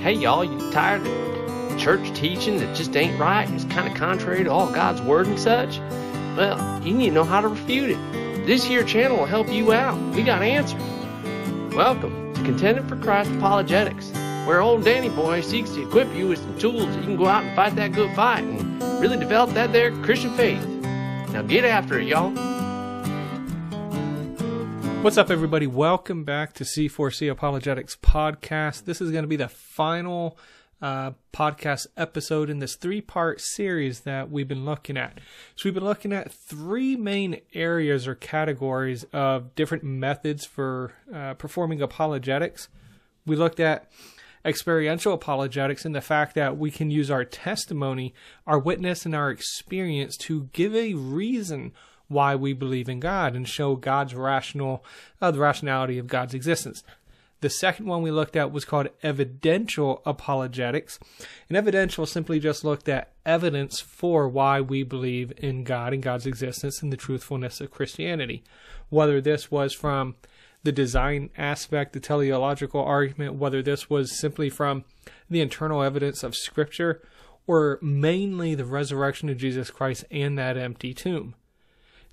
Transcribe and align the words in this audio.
Hey, 0.00 0.12
y'all, 0.12 0.44
you 0.44 0.70
tired 0.70 1.04
of 1.04 1.78
church 1.78 2.14
teaching 2.14 2.58
that 2.58 2.76
just 2.76 2.96
ain't 2.96 3.18
right? 3.18 3.50
It's 3.50 3.64
kind 3.64 3.88
of 3.88 3.96
contrary 3.96 4.44
to 4.44 4.50
all 4.50 4.70
God's 4.70 5.02
word 5.02 5.26
and 5.26 5.38
such? 5.38 5.78
Well, 6.36 6.80
you 6.84 6.94
need 6.94 7.08
to 7.08 7.14
know 7.14 7.24
how 7.24 7.40
to 7.40 7.48
refute 7.48 7.90
it. 7.90 8.46
This 8.46 8.62
here 8.62 8.84
channel 8.84 9.16
will 9.16 9.26
help 9.26 9.48
you 9.48 9.72
out. 9.72 9.98
We 10.14 10.22
got 10.22 10.42
answers. 10.42 10.80
Welcome 11.74 12.34
to 12.34 12.42
Contended 12.42 12.88
for 12.88 12.96
Christ 12.96 13.32
Apologetics, 13.32 14.12
where 14.46 14.60
old 14.60 14.84
Danny 14.84 15.08
Boy 15.08 15.40
seeks 15.40 15.70
to 15.70 15.82
equip 15.82 16.14
you 16.14 16.28
with 16.28 16.38
some 16.38 16.58
tools 16.58 16.86
that 16.86 16.96
you 16.96 17.02
can 17.02 17.16
go 17.16 17.26
out 17.26 17.42
and 17.42 17.56
fight 17.56 17.74
that 17.74 17.92
good 17.92 18.14
fight 18.14 18.44
and 18.44 18.80
really 19.00 19.16
develop 19.16 19.50
that 19.54 19.72
there 19.72 19.90
Christian 20.02 20.36
faith. 20.36 20.64
Now 21.32 21.42
get 21.42 21.64
after 21.64 21.98
it, 21.98 22.06
y'all. 22.06 22.55
What's 25.06 25.18
up, 25.18 25.30
everybody? 25.30 25.68
Welcome 25.68 26.24
back 26.24 26.52
to 26.54 26.64
C4C 26.64 27.30
Apologetics 27.30 27.94
Podcast. 27.94 28.86
This 28.86 29.00
is 29.00 29.12
going 29.12 29.22
to 29.22 29.28
be 29.28 29.36
the 29.36 29.46
final 29.46 30.36
uh, 30.82 31.12
podcast 31.32 31.86
episode 31.96 32.50
in 32.50 32.58
this 32.58 32.74
three 32.74 33.00
part 33.00 33.40
series 33.40 34.00
that 34.00 34.32
we've 34.32 34.48
been 34.48 34.64
looking 34.64 34.96
at. 34.96 35.20
So, 35.54 35.68
we've 35.68 35.74
been 35.74 35.84
looking 35.84 36.12
at 36.12 36.32
three 36.32 36.96
main 36.96 37.40
areas 37.54 38.08
or 38.08 38.16
categories 38.16 39.04
of 39.12 39.54
different 39.54 39.84
methods 39.84 40.44
for 40.44 40.92
uh, 41.14 41.34
performing 41.34 41.80
apologetics. 41.80 42.68
We 43.24 43.36
looked 43.36 43.60
at 43.60 43.88
experiential 44.44 45.12
apologetics 45.12 45.84
and 45.84 45.94
the 45.94 46.00
fact 46.00 46.34
that 46.34 46.58
we 46.58 46.72
can 46.72 46.90
use 46.90 47.12
our 47.12 47.24
testimony, 47.24 48.12
our 48.44 48.58
witness, 48.58 49.06
and 49.06 49.14
our 49.14 49.30
experience 49.30 50.16
to 50.16 50.48
give 50.52 50.74
a 50.74 50.94
reason 50.94 51.74
why 52.08 52.34
we 52.34 52.52
believe 52.52 52.88
in 52.88 53.00
God 53.00 53.34
and 53.34 53.48
show 53.48 53.76
God's 53.76 54.14
rational, 54.14 54.84
uh, 55.20 55.30
the 55.30 55.38
rationality 55.38 55.98
of 55.98 56.06
God's 56.06 56.34
existence. 56.34 56.82
The 57.40 57.50
second 57.50 57.86
one 57.86 58.02
we 58.02 58.10
looked 58.10 58.34
at 58.34 58.50
was 58.50 58.64
called 58.64 58.88
evidential 59.02 60.02
apologetics. 60.06 60.98
And 61.48 61.56
evidential 61.56 62.06
simply 62.06 62.40
just 62.40 62.64
looked 62.64 62.88
at 62.88 63.12
evidence 63.26 63.80
for 63.80 64.26
why 64.26 64.60
we 64.60 64.82
believe 64.82 65.32
in 65.36 65.62
God 65.62 65.92
and 65.92 66.02
God's 66.02 66.26
existence 66.26 66.82
and 66.82 66.92
the 66.92 66.96
truthfulness 66.96 67.60
of 67.60 67.70
Christianity. 67.70 68.42
Whether 68.88 69.20
this 69.20 69.50
was 69.50 69.74
from 69.74 70.16
the 70.62 70.72
design 70.72 71.30
aspect, 71.36 71.92
the 71.92 72.00
teleological 72.00 72.82
argument, 72.82 73.34
whether 73.34 73.62
this 73.62 73.90
was 73.90 74.18
simply 74.18 74.48
from 74.48 74.84
the 75.28 75.40
internal 75.40 75.82
evidence 75.82 76.22
of 76.22 76.34
Scripture, 76.34 77.02
or 77.46 77.78
mainly 77.82 78.54
the 78.54 78.64
resurrection 78.64 79.28
of 79.28 79.36
Jesus 79.36 79.70
Christ 79.70 80.04
and 80.10 80.38
that 80.38 80.56
empty 80.56 80.92
tomb. 80.94 81.34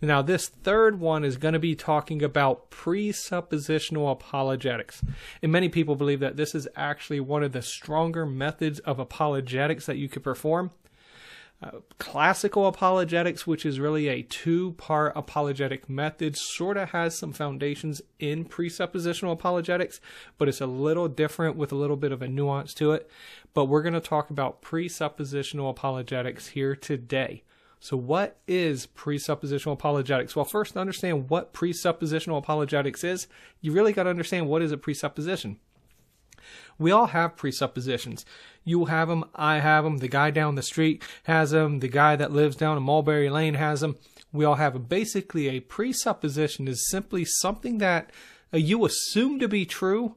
Now, 0.04 0.22
this 0.22 0.50
third 0.50 1.00
one 1.00 1.24
is 1.24 1.38
going 1.38 1.54
to 1.54 1.60
be 1.60 1.76
talking 1.76 2.22
about 2.22 2.70
presuppositional 2.70 4.12
apologetics. 4.12 5.02
And 5.42 5.50
many 5.50 5.70
people 5.70 5.96
believe 5.96 6.20
that 6.20 6.36
this 6.36 6.54
is 6.54 6.68
actually 6.76 7.22
one 7.22 7.42
of 7.42 7.54
the 7.54 7.62
stronger 7.62 8.26
methods 8.26 8.80
of 8.80 9.00
apologetics 9.00 9.86
that 9.86 9.96
you 9.96 10.10
could 10.10 10.22
perform. 10.22 10.72
Uh, 11.62 11.80
classical 12.00 12.68
apologetics, 12.68 13.48
which 13.48 13.66
is 13.66 13.80
really 13.80 14.10
a 14.10 14.24
two 14.24 14.74
part 14.74 15.14
apologetic 15.16 15.90
method, 15.90 16.36
sort 16.36 16.76
of 16.76 16.90
has 16.90 17.18
some 17.18 17.32
foundations 17.32 18.02
in 18.20 18.44
presuppositional 18.44 19.32
apologetics, 19.32 20.02
but 20.38 20.50
it's 20.50 20.60
a 20.60 20.66
little 20.68 21.08
different 21.08 21.56
with 21.56 21.72
a 21.72 21.78
little 21.78 21.96
bit 21.96 22.12
of 22.12 22.22
a 22.22 22.28
nuance 22.28 22.74
to 22.74 22.92
it. 22.92 23.10
But 23.54 23.66
we're 23.66 23.82
going 23.82 23.94
to 23.94 24.02
talk 24.02 24.30
about 24.30 24.62
presuppositional 24.62 25.70
apologetics 25.70 26.48
here 26.48 26.76
today. 26.76 27.44
So, 27.84 27.98
what 27.98 28.38
is 28.48 28.88
presuppositional 28.88 29.74
apologetics? 29.74 30.38
Well, 30.38 30.46
first, 30.46 30.72
to 30.72 30.80
understand 30.80 31.30
what 31.30 31.54
presuppositional 31.54 32.38
apologetics 32.38 33.04
is, 33.04 33.28
you 33.60 33.74
really 33.74 33.92
got 33.92 34.04
to 34.04 34.10
understand 34.10 34.48
what 34.48 34.62
is 34.62 34.72
a 34.72 34.78
presupposition. 34.78 35.60
We 36.80 36.92
all 36.92 37.08
have 37.08 37.36
presuppositions. 37.36 38.26
You 38.64 38.86
have 38.86 39.10
them, 39.10 39.26
I 39.36 39.60
have 39.60 39.84
them, 39.84 39.98
the 39.98 40.08
guy 40.08 40.32
down 40.32 40.56
the 40.56 40.62
street 40.62 41.04
has 41.24 41.52
them, 41.52 41.82
the 41.82 41.90
guy 41.90 42.16
that 42.16 42.32
lives 42.32 42.56
down 42.56 42.78
in 42.78 42.84
Mulberry 42.84 43.30
Lane 43.30 43.56
has 43.56 43.82
them. 43.82 43.98
We 44.32 44.46
all 44.46 44.56
have 44.56 44.72
them. 44.72 44.84
Basically, 44.84 45.50
a 45.50 45.60
presupposition 45.60 46.70
is 46.70 46.90
simply 46.90 47.26
something 47.26 47.80
that 47.80 48.12
uh, 48.54 48.60
you 48.60 48.86
assume 48.86 49.40
to 49.40 49.50
be 49.50 49.66
true 49.66 50.16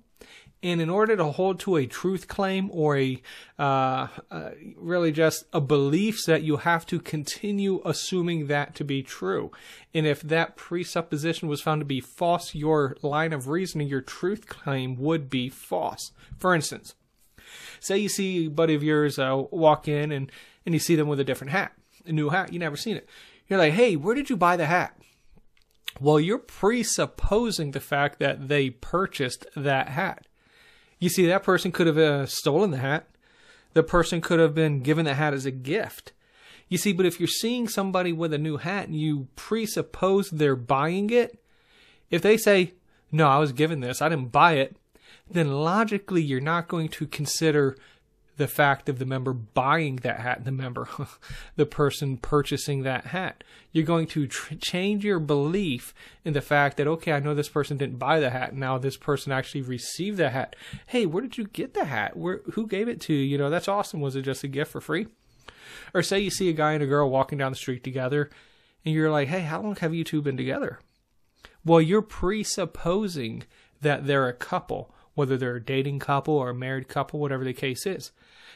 and 0.67 0.81
in 0.81 0.91
order 0.91 1.17
to 1.17 1.27
hold 1.27 1.61
to 1.61 1.77
a 1.77 1.87
truth 1.87 2.27
claim 2.27 2.69
or 2.73 2.99
a 2.99 3.23
uh, 3.57 4.09
uh, 4.33 4.51
really 4.77 5.13
just 5.13 5.45
a 5.53 5.61
belief 5.61 6.19
set, 6.19 6.43
you 6.43 6.57
have 6.57 6.85
to 6.87 6.99
continue 6.99 7.81
assuming 7.85 8.49
that 8.49 8.75
to 8.75 8.83
be 8.83 9.01
true. 9.01 9.53
And 9.95 10.09
if 10.09 10.21
that 10.23 10.57
presupposition 10.57 11.47
was 11.47 11.61
found 11.61 11.83
to 11.83 11.85
be 11.85 12.01
false, 12.01 12.53
your 12.53 12.97
line 13.01 13.33
of 13.33 13.47
reasoning, 13.47 13.87
your 13.87 14.01
truth 14.01 14.49
claim 14.49 14.97
would 14.97 15.31
be 15.31 15.49
false. 15.49 16.11
For 16.37 16.53
instance, 16.53 16.97
say 17.79 17.99
you 17.99 18.09
see 18.09 18.47
a 18.47 18.51
buddy 18.51 18.75
of 18.75 18.83
yours 18.83 19.21
uh, 19.21 19.45
walk 19.53 19.87
in 19.87 20.11
and, 20.11 20.33
and 20.65 20.75
you 20.75 20.81
see 20.81 20.97
them 20.97 21.07
with 21.07 21.21
a 21.21 21.25
different 21.25 21.53
hat, 21.53 21.75
a 22.05 22.11
new 22.11 22.31
hat, 22.31 22.53
you 22.53 22.59
never 22.59 22.77
seen 22.77 22.97
it. 22.97 23.09
You're 23.47 23.61
like, 23.61 23.75
hey, 23.75 23.95
where 23.95 24.17
did 24.17 24.31
you 24.31 24.37
buy 24.37 24.57
the 24.57 24.67
hat? 24.67 24.99
Well, 26.01 26.19
you're 26.19 26.39
presupposing 26.39 27.71
the 27.71 27.79
fact 27.79 28.19
that 28.19 28.49
they 28.49 28.71
purchased 28.71 29.47
that 29.55 29.91
hat. 29.91 30.27
You 30.99 31.09
see, 31.09 31.27
that 31.27 31.43
person 31.43 31.73
could 31.73 31.87
have 31.87 31.99
uh, 31.99 32.27
stolen 32.27 32.71
the 32.71 32.79
hat. 32.79 33.09
The 33.75 33.83
person 33.83 34.21
could 34.21 34.41
have 34.41 34.55
been 34.55 34.81
given 34.81 35.05
the 35.05 35.15
hat 35.15 35.35
as 35.35 35.45
a 35.45 35.51
gift. 35.51 36.13
You 36.69 36.79
see, 36.79 36.93
but 36.93 37.07
if 37.07 37.21
you're 37.21 37.29
seeing 37.29 37.69
somebody 37.69 38.13
with 38.13 38.33
a 38.33 38.39
new 38.39 38.57
hat 38.57 38.87
and 38.87 38.97
you 38.97 39.29
presuppose 39.37 40.31
they're 40.31 40.57
buying 40.57 41.11
it, 41.11 41.39
if 42.11 42.23
they 42.23 42.37
say, 42.37 42.73
No, 43.13 43.29
I 43.29 43.39
was 43.39 43.53
given 43.53 43.81
this, 43.81 44.01
I 44.01 44.09
didn't 44.09 44.33
buy 44.33 44.55
it, 44.55 44.77
then 45.31 45.53
logically 45.53 46.23
you're 46.23 46.41
not 46.41 46.69
going 46.69 46.89
to 46.89 47.07
consider 47.07 47.77
the 48.37 48.49
fact 48.49 48.89
of 48.89 48.99
the 48.99 49.07
member 49.07 49.33
buying 49.33 49.97
that 49.97 50.21
hat, 50.21 50.45
the 50.45 50.53
member, 50.53 50.89
the 51.57 51.67
person 51.67 52.17
purchasing 52.19 52.83
that 52.83 53.07
hat. 53.07 53.43
You're 53.73 53.85
going 53.85 54.07
to 54.09 54.27
tr- 54.27 54.55
change 54.55 55.05
your 55.05 55.19
belief 55.19 55.95
in 56.25 56.35
the 56.35 56.41
fact 56.41 56.77
that, 56.77 56.87
okay, 56.87 57.13
I 57.13 57.21
know 57.21 57.35
this 57.35 57.49
person 57.49 57.77
didn't 57.77 57.99
buy 57.99 58.21
the 58.21 58.31
hat. 58.31 58.55
Now 58.55 58.79
this 58.79 58.97
person 58.97 59.33
actually 59.33 59.63
received 59.63 60.19
the 60.19 60.31
hat. 60.31 60.55
Hey, 60.87 61.07
where 61.07 61.23
did 61.23 61.39
you 61.39 61.47
get 61.47 61.75
the 61.75 61.87
hat? 61.87 62.17
Where, 62.17 62.43
who 62.53 62.67
gave 62.67 62.89
it 62.89 63.01
to 63.03 63.15
you? 63.15 63.21
You 63.21 63.39
know, 63.39 63.51
that's 63.51 63.69
awesome. 63.69 64.01
Was 64.01 64.17
it 64.17 64.23
just 64.23 64.45
a 64.45 64.49
gift 64.49 64.73
for 64.73 64.81
free? 64.81 65.07
Or 65.95 66.03
say 66.03 66.21
you 66.21 66.31
see 66.31 66.49
a 66.49 66.55
guy 66.55 66.73
and 66.73 66.83
a 66.83 66.87
girl 66.87 67.09
walking 67.09 67.39
down 67.39 67.53
the 67.53 67.57
street 67.57 67.85
together 67.85 68.31
and 68.85 68.95
you're 68.95 69.11
like, 69.11 69.29
hey, 69.29 69.41
how 69.41 69.63
long 69.63 69.77
have 69.77 69.95
you 69.95 70.05
two 70.05 70.23
been 70.23 70.37
together? 70.37 70.79
Well, 71.65 71.81
you're 71.81 72.03
presupposing 72.03 73.45
that 73.81 74.07
they're 74.07 74.29
a 74.29 74.33
couple 74.33 74.95
whether 75.17 75.37
they're 75.37 75.57
a 75.57 75.65
dating 75.65 75.99
couple 75.99 76.35
or 76.35 76.51
a 76.51 76.55
married 76.55 76.87
couple, 76.87 77.19
whatever 77.19 77.43
the 77.43 77.53
case 77.53 77.85
is. 77.87 78.13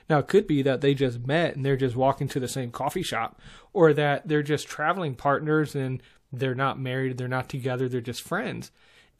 Now, 0.08 0.18
it 0.18 0.28
could 0.28 0.46
be 0.46 0.62
that 0.62 0.80
they 0.80 0.94
just 0.94 1.26
met 1.26 1.56
and 1.56 1.66
they're 1.66 1.76
just 1.76 1.96
walking 1.96 2.28
to 2.28 2.38
the 2.38 2.46
same 2.46 2.70
coffee 2.70 3.02
shop, 3.02 3.40
or 3.72 3.92
that 3.92 4.28
they're 4.28 4.44
just 4.44 4.68
traveling 4.68 5.16
partners 5.16 5.74
and 5.74 6.00
they're 6.32 6.54
not 6.54 6.78
married, 6.78 7.18
they're 7.18 7.26
not 7.26 7.48
together, 7.48 7.88
they're 7.88 8.00
just 8.00 8.22
friends. 8.22 8.70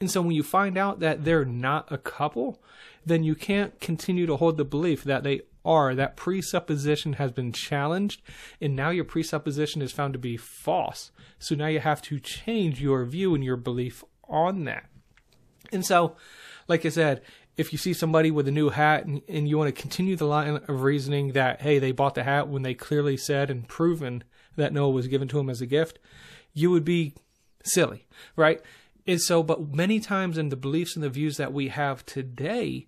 And 0.00 0.10
so 0.10 0.22
when 0.22 0.32
you 0.32 0.42
find 0.42 0.78
out 0.78 1.00
that 1.00 1.24
they're 1.24 1.44
not 1.44 1.90
a 1.90 1.98
couple, 1.98 2.62
then 3.04 3.22
you 3.22 3.34
can't 3.34 3.80
continue 3.80 4.26
to 4.26 4.36
hold 4.36 4.56
the 4.56 4.64
belief 4.64 5.04
that 5.04 5.24
they 5.24 5.42
are. 5.64 5.94
That 5.94 6.16
presupposition 6.16 7.14
has 7.14 7.32
been 7.32 7.52
challenged, 7.52 8.22
and 8.60 8.74
now 8.74 8.90
your 8.90 9.04
presupposition 9.04 9.82
is 9.82 9.92
found 9.92 10.14
to 10.14 10.18
be 10.18 10.36
false. 10.36 11.10
So 11.38 11.54
now 11.54 11.66
you 11.66 11.80
have 11.80 12.00
to 12.02 12.18
change 12.18 12.80
your 12.80 13.04
view 13.04 13.34
and 13.34 13.44
your 13.44 13.56
belief 13.56 14.02
on 14.28 14.64
that. 14.64 14.86
And 15.70 15.84
so 15.84 16.16
like 16.70 16.86
I 16.86 16.90
said, 16.90 17.22
if 17.56 17.72
you 17.72 17.78
see 17.78 17.92
somebody 17.92 18.30
with 18.30 18.46
a 18.46 18.52
new 18.52 18.70
hat 18.70 19.04
and, 19.04 19.20
and 19.28 19.48
you 19.48 19.58
want 19.58 19.74
to 19.74 19.82
continue 19.82 20.14
the 20.14 20.24
line 20.24 20.60
of 20.68 20.82
reasoning 20.82 21.32
that, 21.32 21.60
hey, 21.60 21.80
they 21.80 21.90
bought 21.90 22.14
the 22.14 22.22
hat 22.22 22.46
when 22.46 22.62
they 22.62 22.74
clearly 22.74 23.16
said 23.16 23.50
and 23.50 23.66
proven 23.66 24.22
that 24.54 24.72
Noah 24.72 24.90
was 24.90 25.08
given 25.08 25.26
to 25.28 25.36
them 25.36 25.50
as 25.50 25.60
a 25.60 25.66
gift, 25.66 25.98
you 26.54 26.70
would 26.70 26.84
be 26.84 27.14
silly, 27.64 28.06
right? 28.36 28.62
And 29.04 29.20
so, 29.20 29.42
but 29.42 29.74
many 29.74 29.98
times 29.98 30.38
in 30.38 30.50
the 30.50 30.56
beliefs 30.56 30.94
and 30.94 31.02
the 31.02 31.10
views 31.10 31.38
that 31.38 31.52
we 31.52 31.68
have 31.68 32.06
today, 32.06 32.86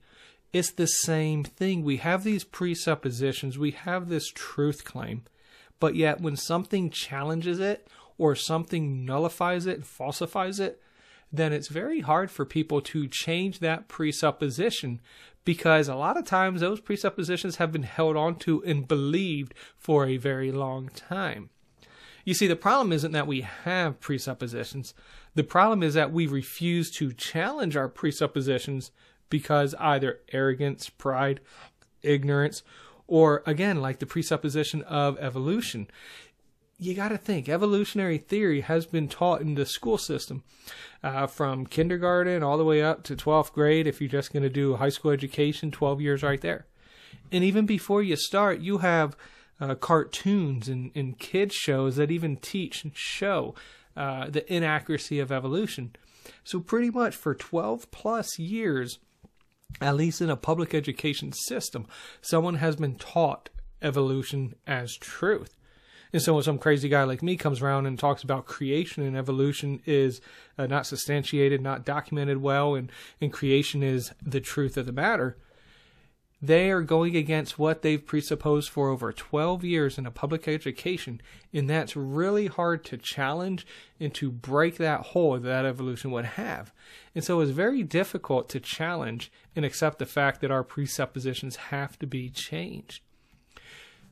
it's 0.53 0.71
the 0.71 0.87
same 0.87 1.43
thing. 1.43 1.83
We 1.83 1.97
have 1.97 2.23
these 2.23 2.45
presuppositions, 2.45 3.59
we 3.59 3.73
have 3.73 4.09
this 4.09 4.29
truth 4.29 4.85
claim, 4.85 5.25
but 5.81 5.97
yet 5.97 6.21
when 6.21 6.37
something 6.37 6.89
challenges 6.89 7.59
it 7.59 7.89
or 8.17 8.37
something 8.37 9.05
nullifies 9.05 9.67
it, 9.67 9.85
falsifies 9.85 10.61
it, 10.61 10.81
then 11.33 11.53
it's 11.53 11.69
very 11.69 12.01
hard 12.01 12.31
for 12.31 12.45
people 12.45 12.81
to 12.83 13.09
change 13.09 13.61
that 13.61 13.89
presupposition 13.89 15.01
because 15.45 15.89
a 15.89 15.95
lot 15.95 16.17
of 16.17 16.25
times 16.25 16.61
those 16.61 16.81
presuppositions 16.81 17.57
have 17.57 17.73
been 17.73 17.83
held 17.83 18.17
onto 18.17 18.63
and 18.65 18.87
believed 18.87 19.55
for 19.77 20.07
a 20.07 20.19
very 20.19 20.53
long 20.53 20.89
time. 20.89 21.51
You 22.25 22.35
see, 22.35 22.47
the 22.47 22.55
problem 22.55 22.93
isn't 22.93 23.13
that 23.13 23.27
we 23.27 23.41
have 23.41 23.99
presuppositions. 23.99 24.95
The 25.35 25.43
problem 25.43 25.83
is 25.83 25.95
that 25.95 26.13
we 26.13 26.27
refuse 26.27 26.91
to 26.93 27.13
challenge 27.13 27.77
our 27.77 27.89
presuppositions 27.89 28.93
because 29.29 29.75
either 29.81 30.21
arrogance, 30.33 30.91
pride, 30.91 31.41
ignorance, 32.03 32.63
or 33.09 33.43
again, 33.47 33.81
like 33.81 33.99
the 33.99 34.07
presupposition 34.07 34.83
of 34.83 35.19
evolution 35.19 35.89
you 36.83 36.95
got 36.95 37.09
to 37.09 37.19
think 37.19 37.49
evolutionary 37.49 38.19
theory 38.19 38.63
has 38.63 38.87
been 38.87 39.09
taught 39.09 39.41
in 39.41 39.55
the 39.55 39.67
school 39.67 39.99
system 39.99 40.43
uh, 41.03 41.27
from 41.27 41.67
kindergarten 41.67 42.43
all 42.43 42.59
the 42.59 42.65
way 42.65 42.83
up 42.83 43.03
to 43.03 43.17
12th 43.17 43.53
grade 43.53 43.87
if 43.87 44.01
you're 44.01 44.09
just 44.09 44.33
going 44.33 44.43
to 44.43 44.51
do 44.51 44.77
high 44.77 44.89
school 44.89 45.11
education 45.11 45.71
12 45.71 46.01
years 46.01 46.23
right 46.23 46.41
there 46.41 46.67
And 47.31 47.43
even 47.43 47.67
before 47.67 48.03
you 48.03 48.17
start, 48.17 48.61
you 48.61 48.79
have 48.79 49.17
uh, 49.61 49.75
cartoons 49.75 50.69
and, 50.69 50.91
and 50.95 51.19
kids 51.19 51.55
shows 51.55 51.97
that 51.97 52.11
even 52.11 52.37
teach 52.37 52.85
and 52.85 52.93
show 52.95 53.55
uh, 53.97 54.29
the 54.29 54.51
inaccuracy 54.53 55.19
of 55.19 55.33
evolution. 55.33 55.95
So 56.45 56.61
pretty 56.61 56.91
much 56.91 57.15
for 57.15 57.35
12 57.35 57.91
plus 57.91 58.39
years, 58.39 58.99
at 59.81 59.97
least 59.97 60.21
in 60.21 60.31
a 60.31 60.37
public 60.37 60.75
education 60.75 61.33
system, 61.33 61.87
someone 62.21 62.57
has 62.57 62.77
been 62.77 62.97
taught 62.97 63.51
evolution 63.81 64.55
as 64.67 64.97
truth. 64.97 65.57
And 66.13 66.21
so 66.21 66.35
when 66.35 66.43
some 66.43 66.59
crazy 66.59 66.89
guy 66.89 67.05
like 67.05 67.23
me 67.23 67.37
comes 67.37 67.63
around 67.63 67.87
and 67.87 67.99
talks 67.99 68.23
about 68.23 68.45
creation 68.45 69.03
and 69.03 69.17
evolution 69.17 69.81
is 69.87 70.21
uh, 70.59 70.67
not 70.67 70.87
substantiated, 70.87 71.63
not 71.63 71.85
documented 71.85 72.39
well, 72.39 72.75
and, 72.75 72.93
and 73.21 73.33
creation 73.33 73.83
is 73.83 74.13
the 74.23 74.41
truth 74.41 74.77
of 74.77 74.87
the 74.87 74.93
matter, 74.93 75.39
they 76.45 76.73
are 76.73 76.83
going 76.83 77.15
against 77.15 77.57
what 77.57 77.83
they've 77.83 78.05
presupposed 78.05 78.69
for 78.69 78.89
over 78.89 79.13
12 79.13 79.63
years 79.63 79.97
in 79.97 80.07
a 80.07 80.11
public 80.11 80.49
education, 80.49 81.23
and 81.53 81.71
that's 81.71 81.95
really 81.95 82.49
hard 82.49 82.85
to 82.87 82.97
challenge 82.97 83.65
and 84.01 84.13
to 84.15 84.33
break 84.33 84.77
that 84.77 85.01
hole 85.01 85.39
that 85.39 85.65
evolution 85.65 86.11
would 86.11 86.25
have. 86.25 86.73
And 87.15 87.23
so 87.23 87.39
it's 87.41 87.53
very 87.53 87.85
difficult 87.85 88.49
to 88.49 88.61
challenge 88.61 89.31
and 89.55 89.65
accept 89.65 90.01
the 90.01 90.07
fact 90.07 90.41
that 90.41 90.51
our 90.51 90.65
presuppositions 90.65 91.57
have 91.57 91.97
to 92.01 92.09
be 92.09 92.29
changed. 92.29 93.03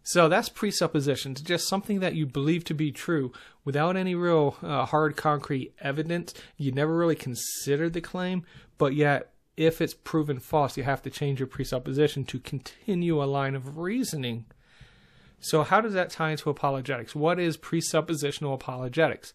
So 0.03 0.29
that's 0.29 0.49
presuppositions, 0.49 1.43
just 1.43 1.69
something 1.69 2.01
that 2.01 2.15
you 2.15 2.27
believe 2.27 2.65
to 2.65 2.75
be 2.75 2.91
true 2.91 3.33
without 3.65 3.97
any 3.97 4.15
real 4.15 4.57
uh, 4.63 4.87
hard, 4.87 5.17
concrete 5.17 5.75
evidence. 5.81 6.35
You 6.57 6.73
never 6.73 6.97
really 6.97 7.17
considered 7.17 7.93
the 7.93 8.01
claim, 8.01 8.45
but 8.79 8.95
yet, 8.95 9.33
if 9.57 9.81
it's 9.81 9.93
proven 9.93 10.41
false, 10.41 10.77
you 10.77 10.85
have 10.85 11.03
to 11.03 11.11
change 11.11 11.39
your 11.39 11.47
presupposition 11.47 12.25
to 12.25 12.41
continue 12.41 13.23
a 13.23 13.27
line 13.27 13.55
of 13.55 13.77
reasoning. 13.77 14.47
So, 15.39 15.63
how 15.63 15.81
does 15.81 15.93
that 15.93 16.11
tie 16.11 16.31
into 16.31 16.49
apologetics? 16.49 17.15
What 17.15 17.39
is 17.39 17.59
presuppositional 17.59 18.55
apologetics? 18.55 19.35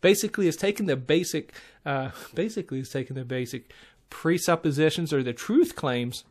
Basically, 0.00 0.46
it's 0.46 0.56
taking 0.56 0.86
the 0.86 0.96
basic, 0.96 1.52
uh, 1.84 2.10
basically, 2.34 2.78
it's 2.78 2.90
taking 2.90 3.16
the 3.16 3.24
basic 3.24 3.72
presuppositions 4.10 5.12
or 5.12 5.22
the 5.22 5.32
truth 5.32 5.74
claims 5.74 6.24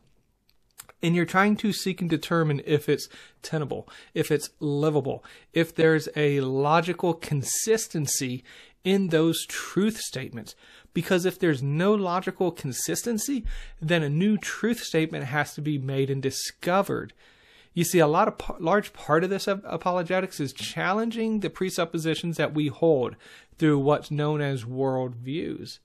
and 1.02 1.14
you're 1.14 1.24
trying 1.24 1.56
to 1.56 1.72
seek 1.72 2.00
and 2.00 2.10
determine 2.10 2.60
if 2.64 2.88
it's 2.88 3.08
tenable, 3.42 3.88
if 4.14 4.30
it's 4.30 4.50
livable, 4.60 5.24
if 5.52 5.74
there's 5.74 6.08
a 6.16 6.40
logical 6.40 7.14
consistency 7.14 8.44
in 8.84 9.08
those 9.08 9.46
truth 9.46 9.98
statements. 9.98 10.54
Because 10.94 11.24
if 11.24 11.38
there's 11.38 11.62
no 11.62 11.94
logical 11.94 12.50
consistency, 12.50 13.44
then 13.80 14.02
a 14.02 14.08
new 14.08 14.36
truth 14.36 14.80
statement 14.80 15.24
has 15.24 15.54
to 15.54 15.60
be 15.60 15.78
made 15.78 16.10
and 16.10 16.22
discovered. 16.22 17.12
You 17.74 17.84
see, 17.84 18.00
a 18.00 18.06
lot 18.08 18.28
of 18.28 18.60
large 18.60 18.92
part 18.92 19.22
of 19.22 19.30
this 19.30 19.46
apologetics 19.46 20.40
is 20.40 20.52
challenging 20.52 21.40
the 21.40 21.50
presuppositions 21.50 22.36
that 22.36 22.54
we 22.54 22.68
hold 22.68 23.14
through 23.58 23.78
what's 23.78 24.10
known 24.10 24.40
as 24.40 24.64
worldviews. 24.64 25.78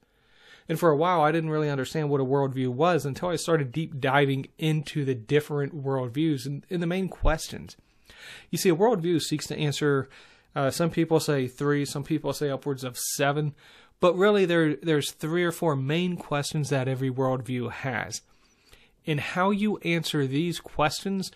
And 0.70 0.80
for 0.80 0.90
a 0.90 0.96
while, 0.96 1.22
I 1.22 1.32
didn't 1.32 1.50
really 1.50 1.70
understand 1.70 2.10
what 2.10 2.22
a 2.22 2.26
worldview 2.26 2.70
was 2.70 3.06
until 3.06 3.30
I 3.30 3.36
started 3.36 3.72
deep 3.72 4.00
diving 4.00 4.48
into 4.58 5.04
the 5.04 5.16
different 5.16 5.84
worldviews 5.84 6.46
and, 6.46 6.66
and 6.70 6.82
the 6.82 6.88
main 6.88 7.10
questions. 7.10 7.76
You 8.50 8.58
see, 8.58 8.70
a 8.70 8.76
worldview 8.76 9.22
seeks 9.22 9.48
to 9.48 9.58
answer, 9.58 10.10
uh, 10.56 10.72
some 10.72 10.90
people 10.90 11.20
say 11.20 11.48
three, 11.48 11.86
some 11.86 12.04
people 12.04 12.32
say 12.32 12.50
upwards 12.50 12.84
of 12.84 12.98
seven, 12.98 13.54
but 14.00 14.16
really 14.16 14.46
there, 14.46 14.76
there's 14.76 15.12
three 15.12 15.44
or 15.44 15.52
four 15.52 15.76
main 15.76 16.16
questions 16.16 16.70
that 16.70 16.88
every 16.88 17.12
worldview 17.12 17.72
has. 17.72 18.22
And 19.06 19.20
how 19.20 19.52
you 19.52 19.78
answer 19.80 20.26
these 20.26 20.60
questions 20.60 21.32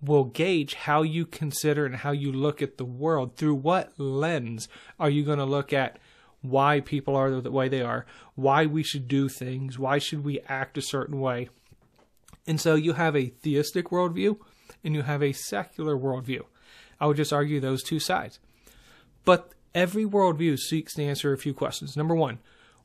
will 0.00 0.24
gauge 0.24 0.74
how 0.74 1.02
you 1.02 1.24
consider 1.24 1.86
and 1.86 1.96
how 1.96 2.10
you 2.10 2.32
look 2.32 2.60
at 2.60 2.76
the 2.76 2.84
world. 2.84 3.36
Through 3.36 3.54
what 3.56 3.92
lens 3.98 4.68
are 4.98 5.10
you 5.10 5.24
going 5.24 5.38
to 5.38 5.44
look 5.44 5.72
at 5.72 5.98
why 6.42 6.80
people 6.80 7.16
are 7.16 7.40
the 7.40 7.50
way 7.50 7.68
they 7.68 7.82
are, 7.82 8.04
why 8.34 8.66
we 8.66 8.82
should 8.82 9.08
do 9.08 9.28
things, 9.28 9.78
why 9.78 9.98
should 9.98 10.24
we 10.24 10.40
act 10.48 10.76
a 10.76 10.82
certain 10.82 11.20
way. 11.20 11.48
And 12.46 12.60
so 12.60 12.74
you 12.74 12.94
have 12.94 13.16
a 13.16 13.28
theistic 13.28 13.90
worldview 13.90 14.38
and 14.84 14.94
you 14.94 15.02
have 15.02 15.22
a 15.22 15.32
secular 15.32 15.96
worldview. 15.96 16.42
I 17.00 17.06
would 17.06 17.16
just 17.16 17.32
argue 17.32 17.60
those 17.60 17.82
two 17.82 18.00
sides. 18.00 18.38
But 19.24 19.52
every 19.74 20.04
worldview 20.04 20.58
seeks 20.58 20.94
to 20.94 21.04
answer 21.04 21.32
a 21.32 21.38
few 21.38 21.54
questions. 21.54 21.96
Number 21.96 22.14
one, 22.14 22.40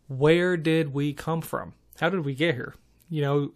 where 0.08 0.56
did 0.56 0.94
we 0.94 1.14
come 1.14 1.42
from? 1.42 1.74
How 2.00 2.10
did 2.10 2.24
we 2.24 2.36
get 2.36 2.56
here? 2.56 2.76
You 3.10 3.22
know, 3.22 3.52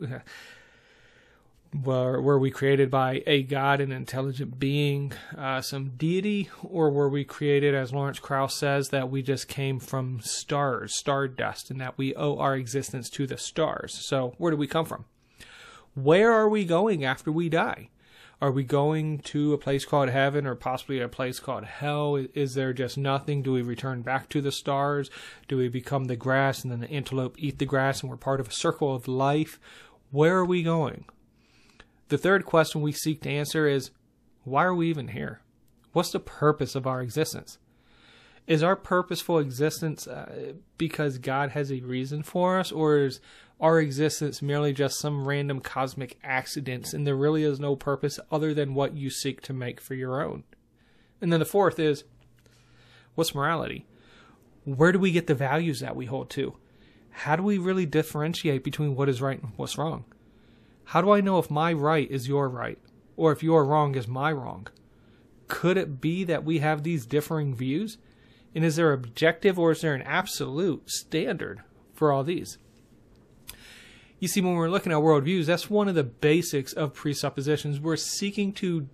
were, 1.73 2.21
were 2.21 2.37
we 2.37 2.51
created 2.51 2.91
by 2.91 3.23
a 3.25 3.43
God, 3.43 3.79
an 3.79 3.91
intelligent 3.91 4.59
being, 4.59 5.13
uh, 5.37 5.61
some 5.61 5.91
deity, 5.91 6.49
or 6.63 6.91
were 6.91 7.09
we 7.09 7.23
created, 7.23 7.73
as 7.73 7.93
Lawrence 7.93 8.19
Krauss 8.19 8.55
says, 8.55 8.89
that 8.89 9.09
we 9.09 9.21
just 9.21 9.47
came 9.47 9.79
from 9.79 10.19
stars, 10.21 10.93
star 10.95 11.27
dust, 11.27 11.71
and 11.71 11.79
that 11.79 11.97
we 11.97 12.13
owe 12.15 12.37
our 12.37 12.55
existence 12.55 13.09
to 13.11 13.25
the 13.25 13.37
stars? 13.37 13.93
So, 13.93 14.35
where 14.37 14.51
do 14.51 14.57
we 14.57 14.67
come 14.67 14.85
from? 14.85 15.05
Where 15.93 16.31
are 16.31 16.49
we 16.49 16.65
going 16.65 17.05
after 17.05 17.31
we 17.31 17.49
die? 17.49 17.89
Are 18.41 18.51
we 18.51 18.63
going 18.63 19.19
to 19.19 19.53
a 19.53 19.57
place 19.57 19.85
called 19.85 20.09
heaven 20.09 20.47
or 20.47 20.55
possibly 20.55 20.99
a 20.99 21.07
place 21.07 21.39
called 21.39 21.63
hell? 21.63 22.15
Is 22.33 22.55
there 22.55 22.73
just 22.73 22.97
nothing? 22.97 23.43
Do 23.43 23.51
we 23.51 23.61
return 23.61 24.01
back 24.01 24.29
to 24.29 24.41
the 24.41 24.51
stars? 24.51 25.11
Do 25.47 25.57
we 25.57 25.67
become 25.67 26.05
the 26.05 26.15
grass 26.15 26.63
and 26.63 26.71
then 26.71 26.79
the 26.79 26.91
antelope 26.91 27.35
eat 27.37 27.59
the 27.59 27.65
grass 27.65 28.01
and 28.01 28.09
we're 28.09 28.17
part 28.17 28.39
of 28.39 28.47
a 28.47 28.53
circle 28.53 28.95
of 28.95 29.07
life? 29.07 29.59
Where 30.09 30.37
are 30.37 30.45
we 30.45 30.63
going? 30.63 31.05
The 32.11 32.17
third 32.17 32.45
question 32.45 32.81
we 32.81 32.91
seek 32.91 33.21
to 33.21 33.29
answer 33.29 33.69
is 33.69 33.91
why 34.43 34.65
are 34.65 34.75
we 34.75 34.89
even 34.89 35.07
here? 35.07 35.39
What's 35.93 36.11
the 36.11 36.19
purpose 36.19 36.75
of 36.75 36.85
our 36.85 37.01
existence? 37.01 37.57
Is 38.47 38.61
our 38.61 38.75
purposeful 38.75 39.39
existence 39.39 40.07
uh, 40.07 40.55
because 40.77 41.19
God 41.19 41.51
has 41.51 41.71
a 41.71 41.79
reason 41.79 42.21
for 42.21 42.59
us, 42.59 42.69
or 42.69 42.97
is 42.97 43.21
our 43.61 43.79
existence 43.79 44.41
merely 44.41 44.73
just 44.73 44.99
some 44.99 45.25
random 45.25 45.61
cosmic 45.61 46.19
accidents 46.21 46.93
and 46.93 47.07
there 47.07 47.15
really 47.15 47.43
is 47.43 47.61
no 47.61 47.77
purpose 47.77 48.19
other 48.29 48.53
than 48.53 48.73
what 48.73 48.97
you 48.97 49.09
seek 49.09 49.39
to 49.43 49.53
make 49.53 49.79
for 49.79 49.93
your 49.93 50.21
own? 50.21 50.43
And 51.21 51.31
then 51.31 51.39
the 51.39 51.45
fourth 51.45 51.79
is 51.79 52.03
what's 53.15 53.33
morality? 53.33 53.85
Where 54.65 54.91
do 54.91 54.99
we 54.99 55.13
get 55.13 55.27
the 55.27 55.33
values 55.33 55.79
that 55.79 55.95
we 55.95 56.07
hold 56.07 56.29
to? 56.31 56.57
How 57.11 57.37
do 57.37 57.43
we 57.43 57.57
really 57.57 57.85
differentiate 57.85 58.65
between 58.65 58.97
what 58.97 59.07
is 59.07 59.21
right 59.21 59.41
and 59.41 59.53
what's 59.55 59.77
wrong? 59.77 60.03
How 60.85 61.01
do 61.01 61.11
I 61.11 61.21
know 61.21 61.39
if 61.39 61.49
my 61.49 61.73
right 61.73 62.09
is 62.09 62.27
your 62.27 62.49
right, 62.49 62.79
or 63.15 63.31
if 63.31 63.43
your 63.43 63.63
wrong 63.65 63.95
is 63.95 64.07
my 64.07 64.31
wrong? 64.31 64.67
Could 65.47 65.77
it 65.77 66.01
be 66.01 66.23
that 66.23 66.43
we 66.43 66.59
have 66.59 66.83
these 66.83 67.05
differing 67.05 67.53
views? 67.53 67.97
And 68.53 68.65
is 68.65 68.75
there 68.75 68.93
objective 68.93 69.57
or 69.57 69.71
is 69.71 69.81
there 69.81 69.93
an 69.93 70.01
absolute 70.01 70.89
standard 70.89 71.61
for 71.93 72.11
all 72.11 72.23
these? 72.23 72.57
You 74.19 74.27
see, 74.27 74.41
when 74.41 74.53
we're 74.53 74.69
looking 74.69 74.91
at 74.91 74.99
worldviews, 74.99 75.45
that's 75.45 75.69
one 75.69 75.87
of 75.87 75.95
the 75.95 76.03
basics 76.03 76.73
of 76.73 76.93
presuppositions. 76.93 77.79
We're 77.79 77.95
seeking 77.95 78.53
to 78.53 78.87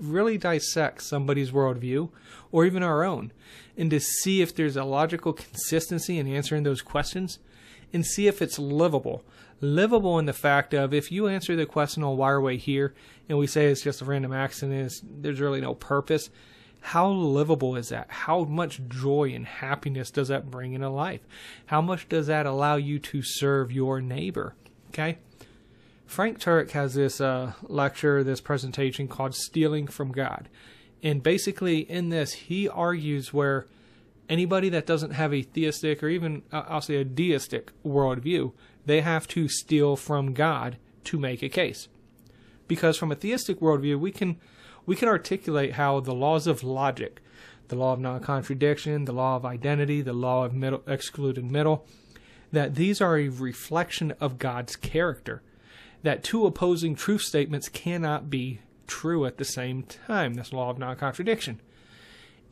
really 0.00 0.38
dissect 0.38 1.02
somebody's 1.02 1.50
worldview 1.50 2.10
or 2.52 2.66
even 2.66 2.82
our 2.82 3.04
own 3.04 3.32
and 3.76 3.90
to 3.90 4.00
see 4.00 4.42
if 4.42 4.54
there's 4.54 4.76
a 4.76 4.84
logical 4.84 5.32
consistency 5.32 6.18
in 6.18 6.26
answering 6.26 6.62
those 6.62 6.82
questions 6.82 7.38
and 7.92 8.04
see 8.04 8.26
if 8.26 8.42
it's 8.42 8.58
livable 8.58 9.24
livable 9.60 10.18
in 10.18 10.26
the 10.26 10.32
fact 10.32 10.74
of 10.74 10.92
if 10.92 11.10
you 11.10 11.28
answer 11.28 11.56
the 11.56 11.66
question 11.66 12.02
on 12.02 12.42
we 12.42 12.56
here 12.56 12.94
and 13.28 13.38
we 13.38 13.46
say 13.46 13.66
it's 13.66 13.82
just 13.82 14.02
a 14.02 14.04
random 14.04 14.32
accident, 14.32 14.92
there's 15.02 15.40
really 15.40 15.60
no 15.60 15.74
purpose, 15.74 16.30
how 16.80 17.08
livable 17.08 17.74
is 17.74 17.88
that? 17.88 18.06
How 18.08 18.44
much 18.44 18.80
joy 18.88 19.32
and 19.34 19.44
happiness 19.44 20.10
does 20.10 20.28
that 20.28 20.50
bring 20.50 20.74
into 20.74 20.88
life? 20.88 21.20
How 21.66 21.80
much 21.80 22.08
does 22.08 22.28
that 22.28 22.46
allow 22.46 22.76
you 22.76 22.98
to 23.00 23.22
serve 23.22 23.72
your 23.72 24.00
neighbor? 24.00 24.54
Okay? 24.90 25.18
Frank 26.06 26.38
Turek 26.38 26.70
has 26.70 26.94
this 26.94 27.20
uh, 27.20 27.54
lecture, 27.64 28.22
this 28.22 28.40
presentation 28.40 29.08
called 29.08 29.34
Stealing 29.34 29.88
from 29.88 30.12
God. 30.12 30.48
And 31.02 31.22
basically, 31.22 31.80
in 31.80 32.10
this, 32.10 32.32
he 32.32 32.68
argues 32.68 33.32
where 33.32 33.66
anybody 34.28 34.68
that 34.70 34.86
doesn't 34.86 35.12
have 35.12 35.32
a 35.32 35.42
theistic 35.42 36.02
or 36.02 36.08
even, 36.08 36.42
uh, 36.52 36.64
I'll 36.68 36.80
say, 36.80 36.96
a 36.96 37.04
deistic 37.04 37.72
worldview 37.84 38.52
they 38.86 39.00
have 39.00 39.26
to 39.28 39.48
steal 39.48 39.96
from 39.96 40.32
God 40.32 40.78
to 41.04 41.18
make 41.18 41.42
a 41.42 41.48
case. 41.48 41.88
Because 42.68 42.96
from 42.96 43.12
a 43.12 43.16
theistic 43.16 43.60
worldview, 43.60 43.98
we 43.98 44.10
can 44.10 44.38
we 44.86 44.96
can 44.96 45.08
articulate 45.08 45.72
how 45.72 45.98
the 45.98 46.14
laws 46.14 46.46
of 46.46 46.62
logic, 46.62 47.20
the 47.66 47.74
law 47.74 47.92
of 47.92 47.98
non-contradiction, 47.98 49.04
the 49.04 49.12
law 49.12 49.34
of 49.34 49.44
identity, 49.44 50.00
the 50.00 50.12
law 50.12 50.44
of 50.44 50.54
middle, 50.54 50.82
excluded 50.86 51.44
middle, 51.44 51.84
that 52.52 52.76
these 52.76 53.00
are 53.00 53.18
a 53.18 53.28
reflection 53.28 54.12
of 54.20 54.38
God's 54.38 54.76
character. 54.76 55.42
That 56.04 56.22
two 56.22 56.46
opposing 56.46 56.94
truth 56.94 57.22
statements 57.22 57.68
cannot 57.68 58.30
be 58.30 58.60
true 58.86 59.26
at 59.26 59.38
the 59.38 59.44
same 59.44 59.82
time. 59.82 60.34
This 60.34 60.52
law 60.52 60.70
of 60.70 60.78
non-contradiction. 60.78 61.60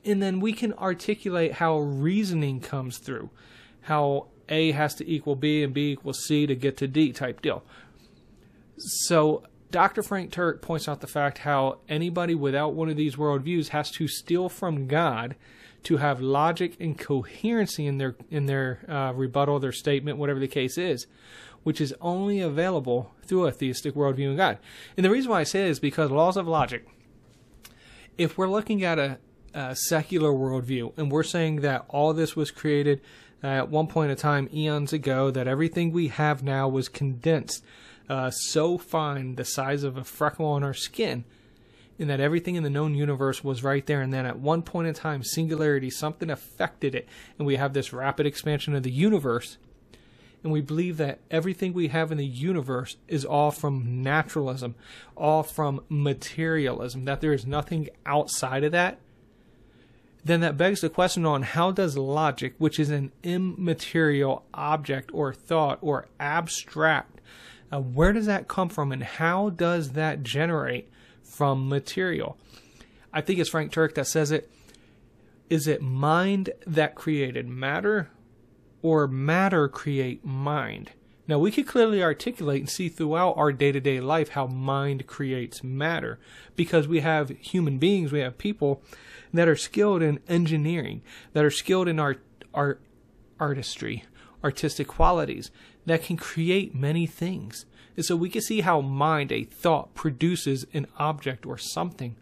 And 0.05 0.23
then 0.23 0.41
we 0.41 0.53
can 0.53 0.73
articulate 0.75 1.55
how 1.55 1.79
reasoning 1.79 2.61
comes 2.61 2.99
through, 2.99 3.31
how 3.83 4.29
a 4.49 4.73
has 4.73 4.95
to 4.97 5.11
equal 5.11 5.37
B 5.37 5.63
and 5.63 5.73
B 5.73 5.93
equals 5.93 6.25
C 6.25 6.47
to 6.47 6.55
get 6.55 6.77
to 6.79 6.87
D 6.87 7.13
type 7.13 7.41
deal. 7.41 7.63
So 8.77 9.45
Dr. 9.71 10.03
Frank 10.03 10.33
Turek 10.33 10.61
points 10.61 10.89
out 10.89 11.01
the 11.01 11.07
fact 11.07 11.39
how 11.39 11.79
anybody 11.89 12.35
without 12.35 12.75
one 12.75 12.89
of 12.89 12.97
these 12.97 13.17
worldviews 13.17 13.69
has 13.69 13.91
to 13.93 14.07
steal 14.07 14.49
from 14.49 14.87
God 14.87 15.37
to 15.85 15.99
have 15.99 16.21
logic 16.21 16.77
and 16.81 16.99
coherency 16.99 17.87
in 17.87 17.99
their 17.99 18.17
in 18.31 18.47
their 18.47 18.85
uh, 18.89 19.13
rebuttal, 19.13 19.59
their 19.59 19.73
statement, 19.73 20.19
whatever 20.19 20.41
the 20.41 20.49
case 20.49 20.79
is, 20.79 21.07
which 21.63 21.81
is 21.81 21.95
only 22.01 22.41
available 22.41 23.15
through 23.25 23.47
a 23.47 23.53
theistic 23.53 23.95
worldview 23.95 24.31
in 24.31 24.37
God. 24.37 24.59
And 24.97 25.05
the 25.05 25.11
reason 25.11 25.31
why 25.31 25.41
I 25.41 25.45
say 25.45 25.67
it 25.67 25.71
is 25.71 25.81
because 25.81 26.11
laws 26.11 26.37
of 26.37 26.47
logic. 26.47 26.87
If 28.17 28.39
we're 28.39 28.49
looking 28.49 28.85
at 28.85 28.99
a, 28.99 29.19
a 29.55 29.75
secular 29.75 30.31
worldview 30.31 30.93
and 30.99 31.11
we're 31.11 31.23
saying 31.23 31.63
that 31.63 31.85
all 31.89 32.13
this 32.13 32.35
was 32.35 32.51
created 32.51 33.01
at 33.45 33.69
one 33.69 33.87
point 33.87 34.11
in 34.11 34.17
time, 34.17 34.49
eons 34.55 34.93
ago, 34.93 35.31
that 35.31 35.47
everything 35.47 35.93
we 35.93 36.09
have 36.09 36.43
now 36.43 36.67
was 36.67 36.89
condensed 36.89 37.63
uh, 38.09 38.31
so 38.31 38.79
fine, 38.79 39.35
the 39.35 39.45
size 39.45 39.83
of 39.83 39.97
a 39.97 40.05
freckle 40.05 40.47
on 40.47 40.65
our 40.65 40.75
skin, 40.75 41.25
and 41.99 42.09
that 42.09 42.21
everything 42.21 42.55
in 42.55 42.63
the 42.63 42.71
known 42.71 42.95
universe 42.95 43.45
was 43.45 43.63
right 43.63 43.85
there. 43.87 44.01
And 44.01 44.13
then 44.13 44.27
at 44.27 44.39
one 44.39 44.63
point 44.63 44.89
in 44.89 44.95
time, 44.95 45.23
singularity, 45.23 45.91
something 45.91 46.31
affected 46.31 46.95
it, 46.95 47.07
and 47.39 47.47
we 47.47 47.57
have 47.57 47.75
this 47.75 47.93
rapid 47.93 48.27
expansion 48.27 48.75
of 48.75 48.83
the 48.83 48.91
universe. 48.91 49.59
And 50.43 50.53
we 50.53 50.61
believe 50.61 50.99
that 50.99 51.21
everything 51.31 51.73
we 51.73 51.89
have 51.89 52.13
in 52.13 52.19
the 52.19 52.27
universe 52.27 52.97
is 53.09 53.25
all 53.25 53.51
from 53.51 54.03
naturalism, 54.03 54.75
all 55.17 55.43
from 55.43 55.83
materialism, 55.89 57.07
that 57.07 57.23
there 57.23 57.33
is 57.33 57.47
nothing 57.47 57.89
outside 58.05 58.65
of 58.65 58.73
that. 58.73 58.99
Then 60.25 60.41
that 60.41 60.57
begs 60.57 60.81
the 60.81 60.89
question 60.89 61.27
on 61.27 61.43
how 61.43 61.71
does 61.71 61.99
logic, 61.99 62.55
which 62.59 62.81
is 62.81 62.91
an 62.91 63.13
immaterial 63.23 64.45
object 64.55 65.11
or 65.13 65.35
thought 65.35 65.79
or 65.83 66.09
abstract, 66.19 67.21
uh, 67.71 67.81
where 67.81 68.13
does 68.13 68.27
that 68.27 68.49
come 68.49 68.69
from 68.69 68.91
and 68.91 69.03
how 69.03 69.51
does 69.51 69.93
that 69.93 70.23
generate 70.23 70.89
from 71.23 71.69
material? 71.69 72.39
I 73.13 73.21
think 73.21 73.39
it's 73.39 73.51
Frank 73.51 73.73
Turek 73.73 73.95
that 73.95 74.07
says 74.07 74.31
it. 74.31 74.51
Is 75.51 75.67
it 75.69 75.83
mind 75.83 76.51
that 76.67 76.95
created 76.95 77.47
matter 77.47 78.11
or 78.83 79.07
matter 79.07 79.69
create 79.69 80.25
mind? 80.25 80.93
Now, 81.27 81.39
we 81.39 81.51
could 81.51 81.67
clearly 81.67 82.03
articulate 82.03 82.61
and 82.61 82.69
see 82.69 82.89
throughout 82.89 83.37
our 83.37 83.51
day 83.51 83.73
to 83.73 83.81
day 83.81 83.99
life 84.01 84.31
how 84.31 84.47
mind 84.47 85.07
creates 85.07 85.65
matter 85.65 86.19
because 86.55 86.87
we 86.87 87.01
have 87.01 87.31
human 87.31 87.79
beings, 87.79 88.13
we 88.13 88.21
have 88.21 88.37
people 88.37 88.83
that 89.33 89.49
are 89.49 89.57
skilled 89.57 90.03
in 90.03 90.21
engineering, 90.29 91.03
that 91.33 91.45
are 91.45 91.51
skilled 91.51 91.89
in 91.89 91.99
art, 91.99 92.23
art 92.53 92.81
artistry, 93.41 94.05
artistic 94.43 94.87
qualities, 94.87 95.51
that 95.87 96.03
can 96.03 96.17
create 96.17 96.75
many 96.75 97.07
things. 97.07 97.67
And 97.97 98.05
so 98.05 98.17
we 98.17 98.29
can 98.29 98.43
see 98.43 98.61
how 98.61 98.81
mind, 98.81 99.33
a 99.33 99.45
thought, 99.45 99.95
produces 99.95 100.67
an 100.73 100.87
object 100.99 101.47
or 101.47 101.59
something. 101.59 102.17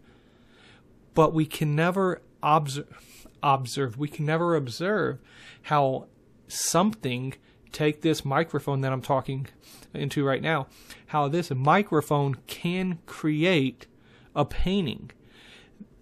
But 1.13 1.33
we 1.33 1.45
can 1.45 1.75
never 1.75 2.21
observe, 2.41 3.97
we 3.97 4.07
can 4.07 4.25
never 4.25 4.55
observe 4.55 5.19
how 5.63 6.07
something, 6.47 7.33
take 7.73 8.01
this 8.01 8.23
microphone 8.23 8.81
that 8.81 8.93
I'm 8.93 9.01
talking 9.01 9.47
into 9.93 10.23
right 10.23 10.41
now, 10.41 10.67
how 11.07 11.27
this 11.27 11.51
microphone 11.51 12.35
can 12.47 12.99
create 13.05 13.87
a 14.35 14.45
painting 14.45 15.11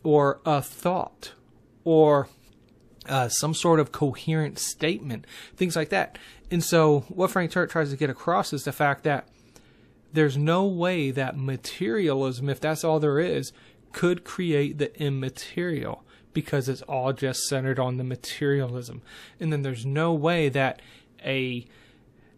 or 0.03 0.39
a 0.45 0.61
thought 0.61 1.33
or 1.83 2.27
uh, 3.07 3.27
some 3.27 3.53
sort 3.53 3.79
of 3.79 3.91
coherent 3.91 4.59
statement, 4.59 5.25
things 5.55 5.75
like 5.75 5.89
that. 5.89 6.17
And 6.51 6.63
so, 6.63 7.01
what 7.07 7.31
Frank 7.31 7.51
Turek 7.51 7.69
tries 7.69 7.89
to 7.89 7.97
get 7.97 8.09
across 8.09 8.53
is 8.53 8.63
the 8.63 8.71
fact 8.71 9.03
that 9.03 9.27
there's 10.13 10.37
no 10.37 10.65
way 10.65 11.11
that 11.11 11.37
materialism, 11.37 12.49
if 12.49 12.59
that's 12.59 12.83
all 12.83 12.99
there 12.99 13.19
is, 13.19 13.53
could 13.91 14.23
create 14.23 14.77
the 14.77 14.95
immaterial 15.01 16.03
because 16.33 16.69
it's 16.69 16.81
all 16.83 17.13
just 17.13 17.43
centered 17.47 17.79
on 17.79 17.97
the 17.97 18.03
materialism. 18.03 19.01
And 19.39 19.51
then 19.51 19.63
there's 19.63 19.85
no 19.85 20.13
way 20.13 20.49
that 20.49 20.81
a 21.25 21.65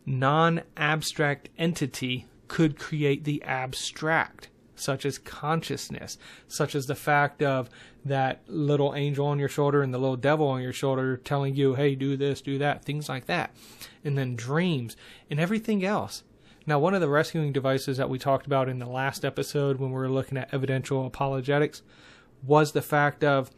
non 0.06 0.62
abstract 0.78 1.50
entity 1.58 2.28
could 2.48 2.78
create 2.78 3.24
the 3.24 3.42
abstract 3.44 4.50
such 4.76 5.06
as 5.06 5.18
consciousness, 5.18 6.18
such 6.48 6.76
as 6.76 6.88
the 6.88 6.96
fact 6.96 7.42
of 7.42 7.70
that 8.04 8.42
little 8.48 8.94
angel 8.96 9.26
on 9.26 9.40
your 9.40 9.50
shoulder 9.50 9.82
and 9.82 9.94
the 9.94 9.98
little 9.98 10.18
devil 10.18 10.48
on 10.48 10.62
your 10.62 10.74
shoulder 10.74 11.18
telling 11.18 11.56
you, 11.56 11.76
hey, 11.76 11.96
do 11.96 12.18
this, 12.18 12.42
do 12.42 12.58
that, 12.58 12.84
things 12.84 13.08
like 13.08 13.26
that. 13.26 13.56
And 14.04 14.18
then 14.18 14.36
dreams 14.36 14.98
and 15.30 15.40
everything 15.40 15.86
else. 15.86 16.24
Now, 16.66 16.80
one 16.80 16.94
of 16.94 17.02
the 17.02 17.10
rescuing 17.10 17.52
devices 17.52 17.98
that 17.98 18.10
we 18.10 18.18
talked 18.18 18.46
about 18.46 18.70
in 18.70 18.80
the 18.80 18.86
last 18.86 19.26
episode 19.26 19.80
when 19.80 19.92
we 19.92 19.98
were 19.98 20.10
looking 20.10 20.38
at 20.38 20.54
evidential 20.54 21.06
apologetics 21.06 21.82
was 22.46 22.72
the 22.72 22.82
fact 22.82 23.24
of 23.24 23.52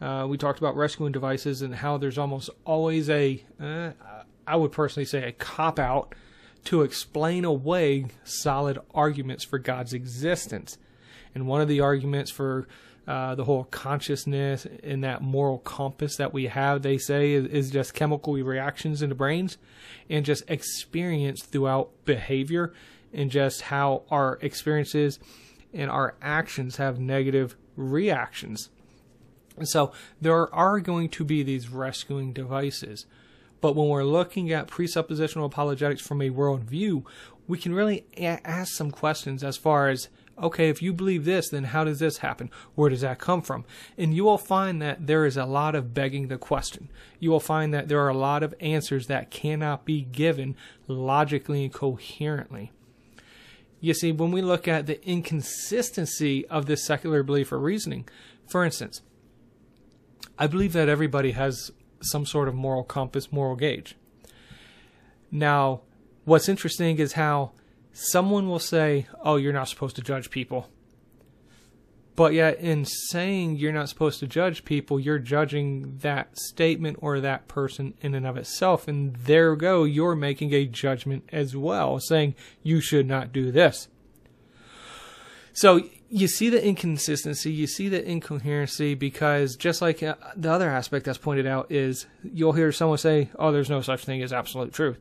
uh, 0.00 0.26
we 0.28 0.36
talked 0.36 0.58
about 0.58 0.76
rescuing 0.76 1.12
devices 1.12 1.62
and 1.62 1.76
how 1.76 1.96
there's 1.96 2.18
almost 2.18 2.50
always 2.64 3.08
a, 3.08 3.42
uh, 3.60 3.90
I 4.46 4.56
would 4.56 4.72
personally 4.72 5.06
say, 5.06 5.26
a 5.28 5.32
cop 5.32 5.78
out 5.78 6.14
to 6.64 6.82
explain 6.82 7.44
away 7.44 8.06
solid 8.24 8.78
arguments 8.94 9.44
for 9.44 9.58
God's 9.58 9.92
existence. 9.92 10.78
And 11.34 11.46
one 11.46 11.60
of 11.60 11.68
the 11.68 11.80
arguments 11.80 12.30
for 12.30 12.66
uh, 13.06 13.36
the 13.36 13.44
whole 13.44 13.64
consciousness 13.64 14.66
and 14.82 15.04
that 15.04 15.22
moral 15.22 15.58
compass 15.58 16.16
that 16.16 16.32
we 16.32 16.46
have, 16.46 16.82
they 16.82 16.98
say, 16.98 17.32
is, 17.32 17.46
is 17.46 17.70
just 17.70 17.94
chemical 17.94 18.34
reactions 18.34 19.00
in 19.00 19.10
the 19.10 19.14
brains 19.14 19.58
and 20.10 20.24
just 20.24 20.42
experience 20.48 21.44
throughout 21.44 21.90
behavior 22.04 22.72
and 23.12 23.30
just 23.30 23.62
how 23.62 24.02
our 24.10 24.38
experiences 24.42 25.20
and 25.72 25.90
our 25.90 26.16
actions 26.20 26.76
have 26.76 26.98
negative 26.98 27.56
reactions. 27.76 28.70
And 29.56 29.68
so 29.68 29.92
there 30.20 30.52
are 30.54 30.80
going 30.80 31.08
to 31.10 31.24
be 31.24 31.42
these 31.42 31.68
rescuing 31.68 32.32
devices. 32.32 33.06
But 33.60 33.74
when 33.74 33.88
we're 33.88 34.04
looking 34.04 34.52
at 34.52 34.68
presuppositional 34.68 35.46
apologetics 35.46 36.02
from 36.02 36.20
a 36.20 36.30
worldview, 36.30 37.04
we 37.46 37.58
can 37.58 37.74
really 37.74 38.06
a- 38.16 38.46
ask 38.46 38.74
some 38.74 38.90
questions 38.90 39.42
as 39.42 39.56
far 39.56 39.88
as 39.88 40.08
okay, 40.38 40.68
if 40.68 40.82
you 40.82 40.92
believe 40.92 41.24
this, 41.24 41.48
then 41.48 41.64
how 41.64 41.84
does 41.84 41.98
this 41.98 42.18
happen? 42.18 42.50
Where 42.74 42.90
does 42.90 43.00
that 43.00 43.18
come 43.18 43.42
from? 43.42 43.64
And 43.96 44.14
you 44.14 44.24
will 44.24 44.38
find 44.38 44.82
that 44.82 45.06
there 45.06 45.24
is 45.24 45.36
a 45.36 45.46
lot 45.46 45.74
of 45.74 45.94
begging 45.94 46.28
the 46.28 46.38
question. 46.38 46.90
You 47.18 47.30
will 47.30 47.40
find 47.40 47.72
that 47.72 47.88
there 47.88 48.00
are 48.00 48.10
a 48.10 48.16
lot 48.16 48.42
of 48.42 48.54
answers 48.60 49.06
that 49.06 49.30
cannot 49.30 49.84
be 49.84 50.02
given 50.02 50.54
logically 50.86 51.64
and 51.64 51.72
coherently. 51.72 52.72
You 53.80 53.94
see, 53.94 54.12
when 54.12 54.30
we 54.30 54.42
look 54.42 54.66
at 54.66 54.86
the 54.86 55.02
inconsistency 55.08 56.46
of 56.48 56.66
this 56.66 56.84
secular 56.84 57.22
belief 57.22 57.52
or 57.52 57.58
reasoning, 57.58 58.08
for 58.46 58.64
instance, 58.64 59.02
I 60.38 60.46
believe 60.46 60.72
that 60.74 60.88
everybody 60.88 61.32
has 61.32 61.70
some 62.10 62.26
sort 62.26 62.48
of 62.48 62.54
moral 62.54 62.84
compass, 62.84 63.32
moral 63.32 63.56
gauge. 63.56 63.96
Now, 65.30 65.82
what's 66.24 66.48
interesting 66.48 66.98
is 66.98 67.14
how 67.14 67.52
someone 67.92 68.48
will 68.48 68.58
say, 68.58 69.06
Oh, 69.22 69.36
you're 69.36 69.52
not 69.52 69.68
supposed 69.68 69.96
to 69.96 70.02
judge 70.02 70.30
people. 70.30 70.68
But 72.16 72.32
yet, 72.32 72.58
in 72.58 72.86
saying 72.86 73.56
you're 73.56 73.72
not 73.72 73.90
supposed 73.90 74.20
to 74.20 74.26
judge 74.26 74.64
people, 74.64 74.98
you're 74.98 75.18
judging 75.18 75.98
that 75.98 76.38
statement 76.38 76.96
or 77.02 77.20
that 77.20 77.46
person 77.46 77.92
in 78.00 78.14
and 78.14 78.26
of 78.26 78.38
itself. 78.38 78.88
And 78.88 79.14
there 79.16 79.54
go, 79.54 79.84
you're 79.84 80.16
making 80.16 80.54
a 80.54 80.64
judgment 80.64 81.28
as 81.30 81.54
well, 81.54 82.00
saying 82.00 82.34
you 82.62 82.80
should 82.80 83.06
not 83.06 83.34
do 83.34 83.52
this. 83.52 83.88
So 85.52 85.82
you 86.08 86.28
see 86.28 86.50
the 86.50 86.64
inconsistency, 86.64 87.52
you 87.52 87.66
see 87.66 87.88
the 87.88 88.04
incoherency 88.08 88.94
because 88.94 89.56
just 89.56 89.82
like 89.82 90.02
uh, 90.02 90.14
the 90.36 90.50
other 90.50 90.70
aspect 90.70 91.04
that's 91.04 91.18
pointed 91.18 91.46
out 91.46 91.70
is 91.70 92.06
you'll 92.22 92.52
hear 92.52 92.70
someone 92.72 92.98
say, 92.98 93.30
"Oh, 93.38 93.52
there's 93.52 93.70
no 93.70 93.80
such 93.80 94.04
thing 94.04 94.22
as 94.22 94.32
absolute 94.32 94.72
truth." 94.72 94.98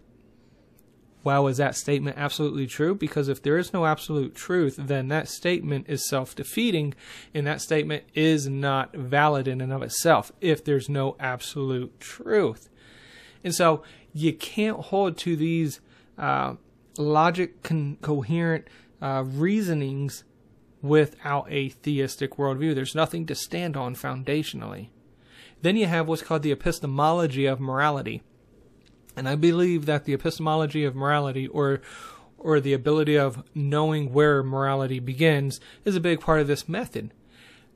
Well, 1.24 1.48
is 1.48 1.58
that 1.58 1.76
statement 1.76 2.18
absolutely 2.20 2.68
true? 2.68 2.94
Because 2.94 3.30
if 3.30 3.42
there 3.42 3.58
is 3.58 3.74
no 3.74 3.88
absolute 3.88 4.36
truth, 4.36 4.76
then 4.78 5.08
that 5.08 5.28
statement 5.28 5.88
is 5.90 6.08
self-defeating, 6.08 6.94
and 7.34 7.48
that 7.48 7.62
statement 7.62 8.04
is 8.14 8.48
not 8.48 8.94
valid 8.94 9.48
in 9.48 9.60
and 9.60 9.74
of 9.74 9.82
itself 9.82 10.32
if 10.40 10.64
there's 10.64 10.88
no 10.88 11.16
absolute 11.20 12.00
truth. 12.00 12.70
And 13.44 13.56
so 13.56 13.82
you 14.14 14.34
can't 14.34 14.80
hold 14.80 15.18
to 15.20 15.36
these 15.36 15.82
uh, 16.18 16.56
logic 16.98 17.64
con- 17.64 17.98
coherent 18.02 18.68
uh, 19.02 19.24
reasonings 19.26 20.24
without 20.88 21.48
a 21.50 21.70
theistic 21.70 22.38
worldview. 22.38 22.75
There's 22.75 22.96
nothing 22.96 23.25
to 23.27 23.36
stand 23.36 23.75
on 23.75 23.96
foundationally. 23.96 24.89
Then 25.62 25.75
you 25.75 25.88
have 25.88 26.08
what's 26.08 26.22
called 26.22 26.44
the 26.44 26.51
epistemology 26.51 27.46
of 27.46 27.60
morality. 27.60 28.22
And 29.15 29.27
I 29.27 29.36
believe 29.36 29.86
that 29.86 30.06
the 30.06 30.13
epistemology 30.13 30.84
of 30.84 30.96
morality 30.96 31.48
or 31.48 31.82
or 32.38 32.60
the 32.60 32.74
ability 32.74 33.18
of 33.18 33.44
knowing 33.56 34.13
where 34.13 34.44
morality 34.44 35.00
begins 35.00 35.60
is 35.84 35.96
a 35.96 36.00
big 36.00 36.20
part 36.20 36.39
of 36.39 36.48
this 36.48 36.70
method. 36.70 37.12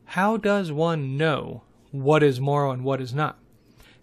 How 0.06 0.38
does 0.38 0.72
one 0.72 1.18
know 1.18 1.64
what 1.92 2.22
is 2.22 2.40
moral 2.40 2.72
and 2.72 2.84
what 2.84 3.02
is 3.02 3.14
not? 3.14 3.40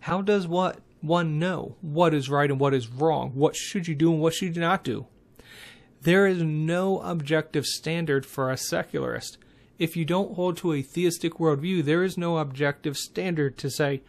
How 0.00 0.22
does 0.22 0.48
what 0.48 0.80
one 1.00 1.38
know 1.38 1.76
what 1.80 2.12
is 2.12 2.28
right 2.28 2.50
and 2.50 2.58
what 2.58 2.74
is 2.74 2.88
wrong? 2.88 3.30
What 3.34 3.54
should 3.54 3.86
you 3.86 3.94
do 3.94 4.12
and 4.12 4.20
what 4.20 4.34
should 4.34 4.56
you 4.56 4.62
not 4.62 4.82
do? 4.82 5.06
There 6.06 6.28
is 6.28 6.40
no 6.40 7.00
objective 7.00 7.66
standard 7.66 8.24
for 8.24 8.48
a 8.48 8.56
secularist. 8.56 9.38
If 9.76 9.96
you 9.96 10.04
don't 10.04 10.36
hold 10.36 10.56
to 10.58 10.72
a 10.72 10.80
theistic 10.80 11.32
worldview, 11.40 11.84
there 11.84 12.04
is 12.04 12.16
no 12.16 12.38
objective 12.38 12.96
standard 12.96 13.58
to 13.58 13.68
say 13.68 14.02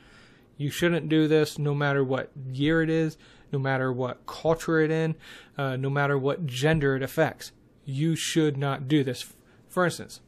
you 0.57 0.69
shouldn't 0.69 1.09
do 1.09 1.27
this 1.27 1.57
no 1.57 1.73
matter 1.73 2.03
what 2.03 2.29
year 2.51 2.83
it 2.83 2.91
is, 2.91 3.17
no 3.51 3.57
matter 3.57 3.91
what 3.91 4.27
culture 4.27 4.79
it 4.79 4.91
in, 4.91 5.15
uh, 5.57 5.75
no 5.75 5.89
matter 5.89 6.19
what 6.19 6.45
gender 6.45 6.95
it 6.95 7.01
affects. 7.01 7.51
You 7.83 8.15
should 8.15 8.57
not 8.57 8.87
do 8.87 9.03
this. 9.03 9.33
For 9.67 9.85
instance, 9.85 10.21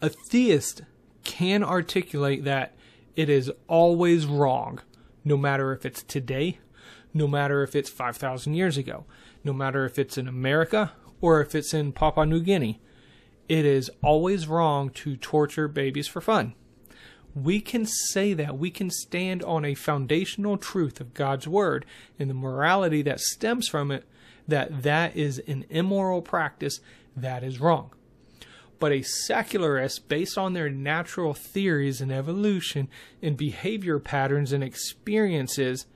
a 0.00 0.10
theist 0.10 0.82
can 1.24 1.64
articulate 1.64 2.44
that 2.44 2.72
it 3.16 3.28
is 3.28 3.50
always 3.66 4.26
wrong, 4.26 4.78
no 5.24 5.36
matter 5.36 5.72
if 5.72 5.84
it's 5.84 6.04
today, 6.04 6.60
no 7.14 7.26
matter 7.26 7.62
if 7.62 7.74
it's 7.74 7.90
5,000 7.90 8.54
years 8.54 8.76
ago, 8.76 9.04
no 9.44 9.52
matter 9.52 9.84
if 9.84 9.98
it's 9.98 10.18
in 10.18 10.28
America 10.28 10.92
or 11.20 11.40
if 11.40 11.54
it's 11.54 11.74
in 11.74 11.92
Papua 11.92 12.26
New 12.26 12.40
Guinea. 12.40 12.80
It 13.48 13.64
is 13.64 13.90
always 14.02 14.46
wrong 14.46 14.90
to 14.90 15.16
torture 15.16 15.68
babies 15.68 16.06
for 16.06 16.20
fun. 16.20 16.54
We 17.34 17.60
can 17.60 17.86
say 17.86 18.34
that. 18.34 18.58
We 18.58 18.70
can 18.70 18.90
stand 18.90 19.42
on 19.42 19.64
a 19.64 19.74
foundational 19.74 20.58
truth 20.58 21.00
of 21.00 21.14
God's 21.14 21.48
Word 21.48 21.86
and 22.18 22.28
the 22.28 22.34
morality 22.34 23.02
that 23.02 23.20
stems 23.20 23.68
from 23.68 23.90
it 23.90 24.04
that 24.46 24.82
that 24.82 25.14
is 25.14 25.38
an 25.46 25.64
immoral 25.68 26.22
practice 26.22 26.80
that 27.16 27.44
is 27.44 27.60
wrong. 27.60 27.90
But 28.80 28.92
a 28.92 29.02
secularist, 29.02 30.08
based 30.08 30.38
on 30.38 30.52
their 30.52 30.70
natural 30.70 31.34
theories 31.34 32.00
and 32.00 32.12
evolution 32.12 32.88
and 33.22 33.36
behavior 33.36 33.98
patterns 33.98 34.52
and 34.52 34.62
experiences, 34.62 35.86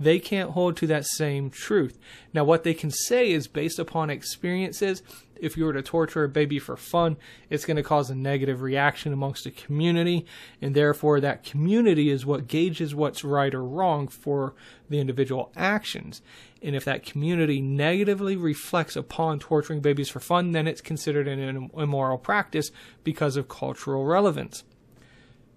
they 0.00 0.18
can't 0.18 0.52
hold 0.52 0.78
to 0.78 0.86
that 0.86 1.04
same 1.04 1.50
truth. 1.50 1.98
Now, 2.32 2.42
what 2.42 2.64
they 2.64 2.72
can 2.72 2.90
say 2.90 3.30
is 3.30 3.46
based 3.46 3.78
upon 3.78 4.08
experiences. 4.08 5.02
If 5.36 5.58
you 5.58 5.66
were 5.66 5.74
to 5.74 5.82
torture 5.82 6.24
a 6.24 6.28
baby 6.28 6.58
for 6.58 6.76
fun, 6.76 7.18
it's 7.50 7.66
going 7.66 7.76
to 7.76 7.82
cause 7.82 8.08
a 8.08 8.14
negative 8.14 8.62
reaction 8.62 9.12
amongst 9.12 9.44
the 9.44 9.50
community, 9.50 10.24
and 10.60 10.74
therefore, 10.74 11.20
that 11.20 11.44
community 11.44 12.08
is 12.08 12.24
what 12.24 12.48
gauges 12.48 12.94
what's 12.94 13.24
right 13.24 13.54
or 13.54 13.62
wrong 13.62 14.08
for 14.08 14.54
the 14.88 15.00
individual 15.00 15.52
actions. 15.54 16.22
And 16.62 16.74
if 16.74 16.84
that 16.86 17.04
community 17.04 17.60
negatively 17.60 18.36
reflects 18.36 18.96
upon 18.96 19.38
torturing 19.38 19.80
babies 19.80 20.08
for 20.08 20.20
fun, 20.20 20.52
then 20.52 20.66
it's 20.66 20.80
considered 20.80 21.28
an 21.28 21.70
immoral 21.74 22.18
practice 22.18 22.70
because 23.04 23.36
of 23.36 23.48
cultural 23.48 24.04
relevance. 24.04 24.64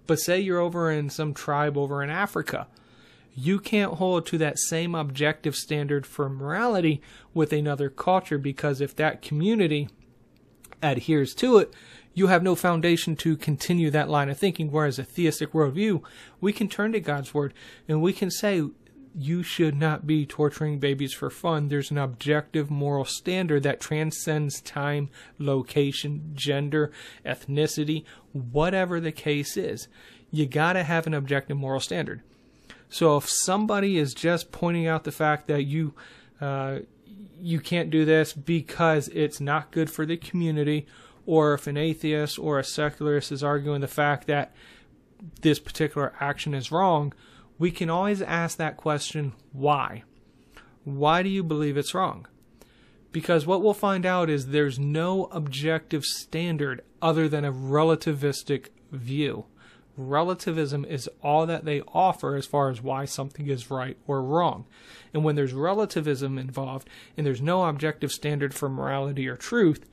But 0.06 0.20
say 0.20 0.40
you're 0.40 0.60
over 0.60 0.90
in 0.90 1.08
some 1.08 1.32
tribe 1.32 1.78
over 1.78 2.02
in 2.02 2.10
Africa 2.10 2.66
you 3.34 3.58
can't 3.58 3.94
hold 3.94 4.26
to 4.26 4.38
that 4.38 4.58
same 4.58 4.94
objective 4.94 5.56
standard 5.56 6.06
for 6.06 6.28
morality 6.28 7.02
with 7.32 7.52
another 7.52 7.90
culture 7.90 8.38
because 8.38 8.80
if 8.80 8.94
that 8.96 9.22
community 9.22 9.88
adheres 10.82 11.34
to 11.34 11.58
it, 11.58 11.74
you 12.12 12.28
have 12.28 12.44
no 12.44 12.54
foundation 12.54 13.16
to 13.16 13.36
continue 13.36 13.90
that 13.90 14.08
line 14.08 14.28
of 14.28 14.38
thinking. 14.38 14.70
Whereas 14.70 15.00
a 15.00 15.04
theistic 15.04 15.52
worldview, 15.52 16.02
we 16.40 16.52
can 16.52 16.68
turn 16.68 16.92
to 16.92 17.00
God's 17.00 17.34
word 17.34 17.52
and 17.88 18.00
we 18.00 18.12
can 18.12 18.30
say, 18.30 18.62
you 19.16 19.42
should 19.44 19.76
not 19.76 20.06
be 20.06 20.26
torturing 20.26 20.78
babies 20.78 21.12
for 21.12 21.30
fun. 21.30 21.68
There's 21.68 21.90
an 21.90 21.98
objective 21.98 22.70
moral 22.70 23.04
standard 23.04 23.62
that 23.62 23.80
transcends 23.80 24.60
time, 24.60 25.08
location, 25.38 26.32
gender, 26.34 26.90
ethnicity, 27.24 28.04
whatever 28.32 28.98
the 28.98 29.12
case 29.12 29.56
is. 29.56 29.86
You 30.32 30.46
gotta 30.46 30.82
have 30.82 31.06
an 31.06 31.14
objective 31.14 31.56
moral 31.56 31.78
standard. 31.78 32.22
So 32.94 33.16
if 33.16 33.28
somebody 33.28 33.98
is 33.98 34.14
just 34.14 34.52
pointing 34.52 34.86
out 34.86 35.02
the 35.02 35.10
fact 35.10 35.48
that 35.48 35.64
you 35.64 35.94
uh, 36.40 36.78
you 37.40 37.58
can't 37.58 37.90
do 37.90 38.04
this 38.04 38.32
because 38.32 39.08
it's 39.08 39.40
not 39.40 39.72
good 39.72 39.90
for 39.90 40.06
the 40.06 40.16
community, 40.16 40.86
or 41.26 41.54
if 41.54 41.66
an 41.66 41.76
atheist 41.76 42.38
or 42.38 42.60
a 42.60 42.62
secularist 42.62 43.32
is 43.32 43.42
arguing 43.42 43.80
the 43.80 43.88
fact 43.88 44.28
that 44.28 44.54
this 45.40 45.58
particular 45.58 46.12
action 46.20 46.54
is 46.54 46.70
wrong, 46.70 47.12
we 47.58 47.72
can 47.72 47.90
always 47.90 48.22
ask 48.22 48.58
that 48.58 48.76
question 48.76 49.32
why? 49.50 50.04
Why 50.84 51.24
do 51.24 51.28
you 51.28 51.42
believe 51.42 51.76
it's 51.76 51.94
wrong? 51.94 52.28
Because 53.10 53.44
what 53.44 53.60
we'll 53.60 53.74
find 53.74 54.06
out 54.06 54.30
is 54.30 54.46
there's 54.46 54.78
no 54.78 55.24
objective 55.32 56.04
standard 56.04 56.84
other 57.02 57.28
than 57.28 57.44
a 57.44 57.52
relativistic 57.52 58.68
view 58.92 59.46
relativism 59.96 60.84
is 60.84 61.08
all 61.22 61.46
that 61.46 61.64
they 61.64 61.80
offer 61.92 62.36
as 62.36 62.46
far 62.46 62.68
as 62.68 62.82
why 62.82 63.04
something 63.04 63.48
is 63.48 63.70
right 63.70 63.96
or 64.06 64.22
wrong. 64.22 64.66
And 65.12 65.24
when 65.24 65.36
there's 65.36 65.52
relativism 65.52 66.38
involved 66.38 66.88
and 67.16 67.26
there's 67.26 67.40
no 67.40 67.64
objective 67.64 68.10
standard 68.10 68.54
for 68.54 68.68
morality 68.68 69.28
or 69.28 69.36
truth, 69.36 69.88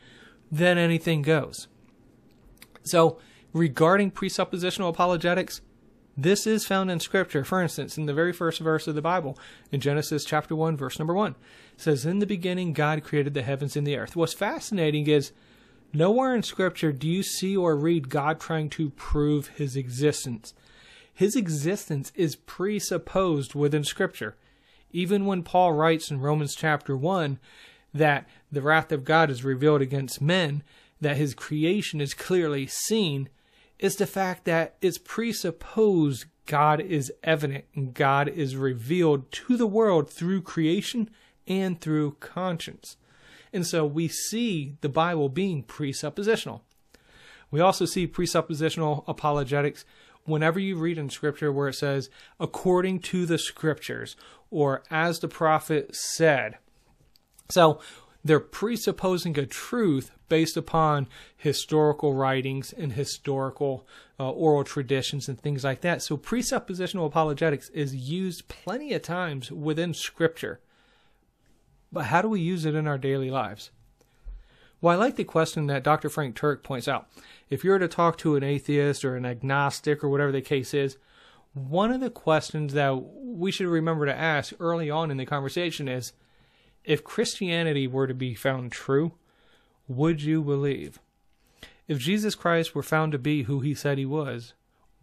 then 0.51 0.77
anything 0.77 1.21
goes. 1.21 1.67
So, 2.83 3.19
regarding 3.53 4.11
presuppositional 4.11 4.89
apologetics, 4.89 5.61
this 6.17 6.45
is 6.45 6.65
found 6.65 6.91
in 6.91 6.99
Scripture. 6.99 7.43
For 7.43 7.61
instance, 7.61 7.97
in 7.97 8.05
the 8.05 8.13
very 8.13 8.33
first 8.33 8.59
verse 8.59 8.87
of 8.87 8.95
the 8.95 9.01
Bible, 9.01 9.37
in 9.71 9.79
Genesis 9.79 10.25
chapter 10.25 10.55
1, 10.55 10.75
verse 10.77 10.99
number 10.99 11.13
1, 11.13 11.35
says, 11.77 12.05
In 12.05 12.19
the 12.19 12.25
beginning, 12.25 12.73
God 12.73 13.03
created 13.03 13.33
the 13.33 13.43
heavens 13.43 13.77
and 13.77 13.87
the 13.87 13.97
earth. 13.97 14.15
What's 14.15 14.33
fascinating 14.33 15.07
is 15.07 15.31
Nowhere 15.93 16.33
in 16.33 16.43
Scripture 16.43 16.93
do 16.93 17.07
you 17.07 17.21
see 17.21 17.57
or 17.57 17.75
read 17.75 18.09
God 18.09 18.39
trying 18.39 18.69
to 18.71 18.91
prove 18.91 19.49
his 19.49 19.75
existence. 19.75 20.53
His 21.13 21.35
existence 21.35 22.13
is 22.15 22.37
presupposed 22.37 23.55
within 23.55 23.83
Scripture. 23.83 24.37
Even 24.91 25.25
when 25.25 25.43
Paul 25.43 25.73
writes 25.73 26.09
in 26.09 26.21
Romans 26.21 26.55
chapter 26.55 26.95
1 26.95 27.39
that 27.93 28.27
the 28.49 28.61
wrath 28.61 28.93
of 28.93 29.03
God 29.03 29.29
is 29.29 29.43
revealed 29.43 29.81
against 29.81 30.21
men, 30.21 30.63
that 31.01 31.17
his 31.17 31.33
creation 31.33 31.99
is 31.99 32.13
clearly 32.13 32.67
seen, 32.67 33.27
is 33.77 33.97
the 33.97 34.07
fact 34.07 34.45
that 34.45 34.75
it's 34.81 34.97
presupposed 34.97 36.25
God 36.45 36.79
is 36.79 37.11
evident 37.23 37.65
and 37.75 37.93
God 37.93 38.29
is 38.29 38.55
revealed 38.55 39.29
to 39.31 39.57
the 39.57 39.67
world 39.67 40.09
through 40.09 40.41
creation 40.43 41.09
and 41.47 41.81
through 41.81 42.15
conscience. 42.21 42.95
And 43.53 43.65
so 43.67 43.85
we 43.85 44.07
see 44.07 44.77
the 44.81 44.89
Bible 44.89 45.29
being 45.29 45.63
presuppositional. 45.63 46.61
We 47.49 47.59
also 47.59 47.85
see 47.85 48.07
presuppositional 48.07 49.03
apologetics 49.07 49.83
whenever 50.23 50.59
you 50.59 50.77
read 50.77 50.97
in 50.97 51.09
Scripture 51.09 51.51
where 51.51 51.69
it 51.69 51.73
says, 51.73 52.09
according 52.39 52.99
to 52.99 53.25
the 53.25 53.37
Scriptures, 53.37 54.15
or 54.49 54.83
as 54.89 55.19
the 55.19 55.27
prophet 55.27 55.95
said. 55.95 56.57
So 57.49 57.81
they're 58.23 58.39
presupposing 58.39 59.37
a 59.37 59.45
truth 59.45 60.11
based 60.29 60.55
upon 60.55 61.07
historical 61.35 62.13
writings 62.13 62.71
and 62.71 62.93
historical 62.93 63.85
uh, 64.19 64.29
oral 64.29 64.63
traditions 64.63 65.27
and 65.27 65.41
things 65.41 65.63
like 65.63 65.81
that. 65.81 66.01
So 66.01 66.15
presuppositional 66.17 67.07
apologetics 67.07 67.69
is 67.69 67.95
used 67.95 68.47
plenty 68.47 68.93
of 68.93 69.01
times 69.01 69.51
within 69.51 69.93
Scripture. 69.93 70.61
But 71.91 72.05
how 72.05 72.21
do 72.21 72.29
we 72.29 72.39
use 72.39 72.65
it 72.65 72.75
in 72.75 72.87
our 72.87 72.97
daily 72.97 73.29
lives? 73.29 73.71
Well, 74.79 74.95
I 74.95 74.97
like 74.97 75.15
the 75.15 75.23
question 75.23 75.67
that 75.67 75.83
Dr. 75.83 76.09
Frank 76.09 76.35
Turek 76.35 76.63
points 76.63 76.87
out. 76.87 77.07
If 77.49 77.63
you 77.63 77.71
were 77.71 77.79
to 77.79 77.87
talk 77.87 78.17
to 78.19 78.35
an 78.35 78.43
atheist 78.43 79.05
or 79.05 79.15
an 79.15 79.25
agnostic 79.25 80.03
or 80.03 80.09
whatever 80.09 80.31
the 80.31 80.41
case 80.41 80.73
is, 80.73 80.97
one 81.53 81.91
of 81.91 81.99
the 81.99 82.09
questions 82.09 82.73
that 82.73 82.95
we 82.95 83.51
should 83.51 83.67
remember 83.67 84.05
to 84.05 84.17
ask 84.17 84.53
early 84.59 84.89
on 84.89 85.11
in 85.11 85.17
the 85.17 85.25
conversation 85.25 85.87
is 85.87 86.13
if 86.83 87.03
Christianity 87.03 87.87
were 87.87 88.07
to 88.07 88.13
be 88.13 88.33
found 88.33 88.71
true, 88.71 89.13
would 89.87 90.21
you 90.21 90.41
believe? 90.41 90.99
If 91.87 91.99
Jesus 91.99 92.35
Christ 92.35 92.73
were 92.73 92.81
found 92.81 93.11
to 93.11 93.19
be 93.19 93.43
who 93.43 93.59
he 93.59 93.73
said 93.73 93.97
he 93.97 94.05
was, 94.05 94.53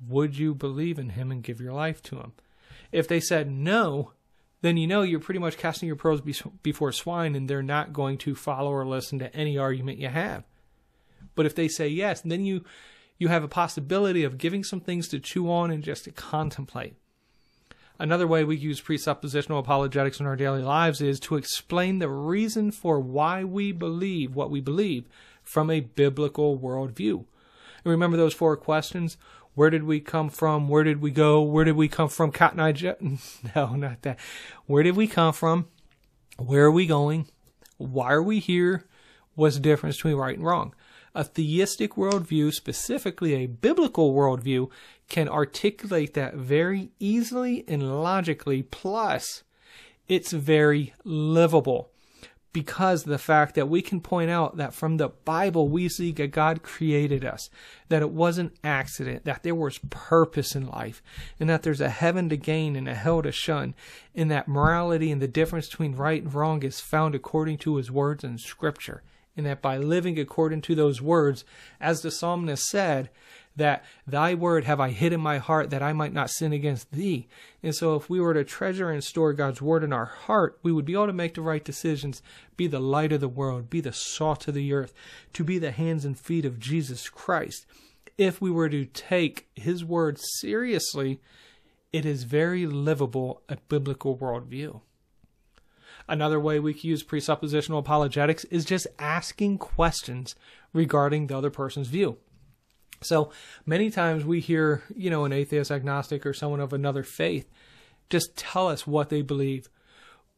would 0.07 0.38
you 0.38 0.55
believe 0.55 0.98
in 0.98 1.11
him 1.11 1.31
and 1.31 1.42
give 1.42 1.61
your 1.61 1.72
life 1.72 2.03
to 2.05 2.16
him? 2.16 2.33
If 2.90 3.07
they 3.07 3.20
said 3.20 3.51
no, 3.51 4.12
then 4.61 4.77
you 4.77 4.87
know 4.87 5.03
you're 5.03 5.21
pretty 5.21 5.40
much 5.40 5.57
casting 5.57 5.87
your 5.87 5.97
pearls 5.97 6.21
before 6.62 6.92
swine 6.92 7.35
and 7.35 7.49
they're 7.49 7.62
not 7.62 7.92
going 7.92 8.18
to 8.18 8.35
follow 8.35 8.73
or 8.73 8.87
listen 8.87 9.18
to 9.21 9.35
any 9.35 9.57
argument 9.57 9.99
you 9.99 10.09
have. 10.09 10.44
But 11.35 11.47
if 11.47 11.55
they 11.55 11.68
say 11.68 11.88
yes, 11.88 12.21
then 12.21 12.44
you 12.44 12.64
you 13.18 13.29
have 13.29 13.42
a 13.42 13.49
possibility 13.49 14.23
of 14.23 14.38
giving 14.38 14.62
some 14.62 14.81
things 14.81 15.09
to 15.09 15.18
chew 15.18 15.51
on 15.51 15.71
and 15.71 15.83
just 15.83 16.05
to 16.05 16.12
contemplate. 16.12 16.94
Another 17.99 18.29
way 18.29 18.44
we 18.44 18.57
use 18.57 18.81
presuppositional 18.81 19.59
apologetics 19.59 20.21
in 20.21 20.27
our 20.27 20.37
daily 20.37 20.62
lives 20.62 21.01
is 21.01 21.18
to 21.21 21.35
explain 21.35 21.99
the 21.99 22.09
reason 22.09 22.71
for 22.71 23.01
why 23.01 23.42
we 23.42 23.73
believe 23.73 24.37
what 24.37 24.53
we 24.53 24.61
believe 24.61 25.09
from 25.42 25.68
a 25.68 25.81
biblical 25.81 26.57
worldview. 26.57 27.25
And 27.85 27.90
remember 27.90 28.16
those 28.16 28.35
four 28.35 28.57
questions? 28.57 29.16
Where 29.59 29.71
did 29.71 29.83
we 29.83 29.99
come 29.99 30.31
from? 30.31 30.68
Where 30.68 30.85
did 30.85 31.03
we 31.03 31.11
go? 31.11 31.42
Where 31.42 31.64
did 31.64 31.75
we 31.75 31.88
come 31.88 32.09
from? 32.09 32.31
Cotton 32.31 32.61
Eye 32.61 32.71
Joe? 32.71 32.94
No, 33.57 33.75
not 33.75 34.03
that. 34.03 34.21
Where 34.66 34.85
did 34.85 34.94
we 34.94 35.09
come 35.09 35.33
from? 35.33 35.66
Where 36.37 36.66
are 36.66 36.71
we 36.71 36.87
going? 36.87 37.27
Why 37.77 38.12
are 38.12 38.23
we 38.23 38.38
here? 38.38 38.85
What's 39.35 39.57
the 39.57 39.61
difference 39.61 39.97
between 39.97 40.14
right 40.14 40.37
and 40.37 40.47
wrong? 40.47 40.77
A 41.12 41.25
theistic 41.25 41.94
worldview, 41.94 42.53
specifically 42.53 43.35
a 43.35 43.47
biblical 43.49 44.14
worldview, 44.14 44.71
can 45.09 45.29
articulate 45.29 46.14
that 46.14 46.35
very 46.37 46.92
easily 47.01 47.64
and 47.66 48.01
logically. 48.01 48.62
Plus, 48.62 49.42
it's 50.07 50.31
very 50.31 50.94
livable. 51.03 51.90
Because 52.52 53.04
the 53.04 53.18
fact 53.18 53.54
that 53.54 53.68
we 53.68 53.82
can 53.82 54.00
point 54.00 54.30
out 54.30 54.56
that 54.56 54.72
from 54.72 54.96
the 54.96 55.08
Bible 55.08 55.68
we 55.68 55.88
see 55.88 56.12
that 56.12 56.28
God 56.28 56.62
created 56.62 57.24
us, 57.24 57.50
that 57.88 58.02
it 58.02 58.11
wasn't 58.11 58.56
accident, 58.64 59.24
that 59.24 59.42
there 59.42 59.54
was 59.54 59.78
purpose 59.90 60.54
in 60.54 60.66
life, 60.66 61.02
and 61.38 61.48
that 61.48 61.62
there's 61.62 61.80
a 61.80 61.90
heaven 61.90 62.28
to 62.30 62.37
gain 62.37 62.74
and 62.74 62.88
a 62.88 62.94
hell 62.94 63.22
to 63.22 63.32
shun, 63.32 63.74
and 64.14 64.30
that 64.30 64.48
morality 64.48 65.11
and 65.11 65.20
the 65.20 65.28
difference 65.28 65.68
between 65.68 65.94
right 65.94 66.22
and 66.22 66.34
wrong 66.34 66.62
is 66.62 66.80
found 66.80 67.14
according 67.14 67.58
to 67.58 67.76
his 67.76 67.90
words 67.90 68.24
in 68.24 68.38
scripture, 68.38 69.02
and 69.37 69.44
that 69.46 69.62
by 69.62 69.76
living 69.76 70.18
according 70.18 70.62
to 70.62 70.74
those 70.74 71.02
words, 71.02 71.44
as 71.80 72.00
the 72.00 72.11
psalmist 72.11 72.66
said, 72.66 73.11
that 73.59 73.85
thy 74.07 74.35
word 74.35 74.64
have 74.64 74.81
I 74.81 74.90
hid 74.90 75.12
in 75.12 75.21
my 75.21 75.38
heart 75.38 75.71
that 75.71 75.83
I 75.83 75.92
might 75.92 76.12
not 76.12 76.31
sin 76.31 76.53
against 76.53 76.90
thee. 76.90 77.29
And 77.62 77.75
so 77.75 77.94
if 77.94 78.09
we 78.09 78.21
were 78.21 78.35
to 78.35 78.44
treasure 78.44 78.90
and 78.90 79.05
store 79.05 79.33
God's 79.33 79.61
word 79.61 79.85
in 79.85 79.92
our 79.92 80.07
heart, 80.07 80.59
we 80.62 80.73
would 80.73 80.85
be 80.85 80.94
able 80.94 81.07
to 81.07 81.12
make 81.12 81.35
the 81.35 81.42
right 81.42 81.64
decisions, 81.64 82.23
be 82.57 82.66
the 82.66 82.81
light 82.81 83.12
of 83.12 83.21
the 83.21 83.29
world, 83.29 83.68
be 83.68 83.81
the 83.81 83.92
salt 83.92 84.49
of 84.49 84.55
the 84.55 84.73
earth, 84.73 84.94
to 85.35 85.44
be 85.44 85.59
the 85.59 85.73
hands 85.73 86.05
and 86.05 86.18
feet 86.18 86.44
of 86.44 86.59
Jesus 86.59 87.09
Christ. 87.09 87.66
If 88.16 88.40
we 88.40 88.51
were 88.51 88.68
to 88.68 88.87
take 88.87 89.49
his 89.55 89.85
word 89.85 90.18
seriously, 90.18 91.21
it 91.92 92.05
is 92.05 92.25
very 92.25 92.66
livable 92.66 93.42
a 93.49 93.57
biblical 93.68 94.16
worldview. 94.16 94.81
Another 96.09 96.40
way 96.40 96.59
we 96.59 96.73
can 96.73 96.88
use 96.88 97.05
presuppositional 97.05 97.79
apologetics 97.79 98.44
is 98.44 98.64
just 98.64 98.87
asking 98.99 99.59
questions 99.59 100.35
regarding 100.73 101.27
the 101.27 101.37
other 101.37 101.51
person's 101.51 101.88
view. 101.88 102.16
So 103.00 103.30
many 103.64 103.90
times 103.90 104.24
we 104.24 104.40
hear, 104.40 104.82
you 104.94 105.11
know, 105.11 105.24
an 105.24 105.32
atheist, 105.32 105.70
agnostic, 105.70 106.26
or 106.26 106.32
someone 106.32 106.61
of 106.61 106.72
another 106.72 107.02
faith 107.02 107.48
just 108.11 108.37
tell 108.37 108.68
us 108.68 108.87
what 108.87 109.08
they 109.08 109.22
believe. 109.22 109.68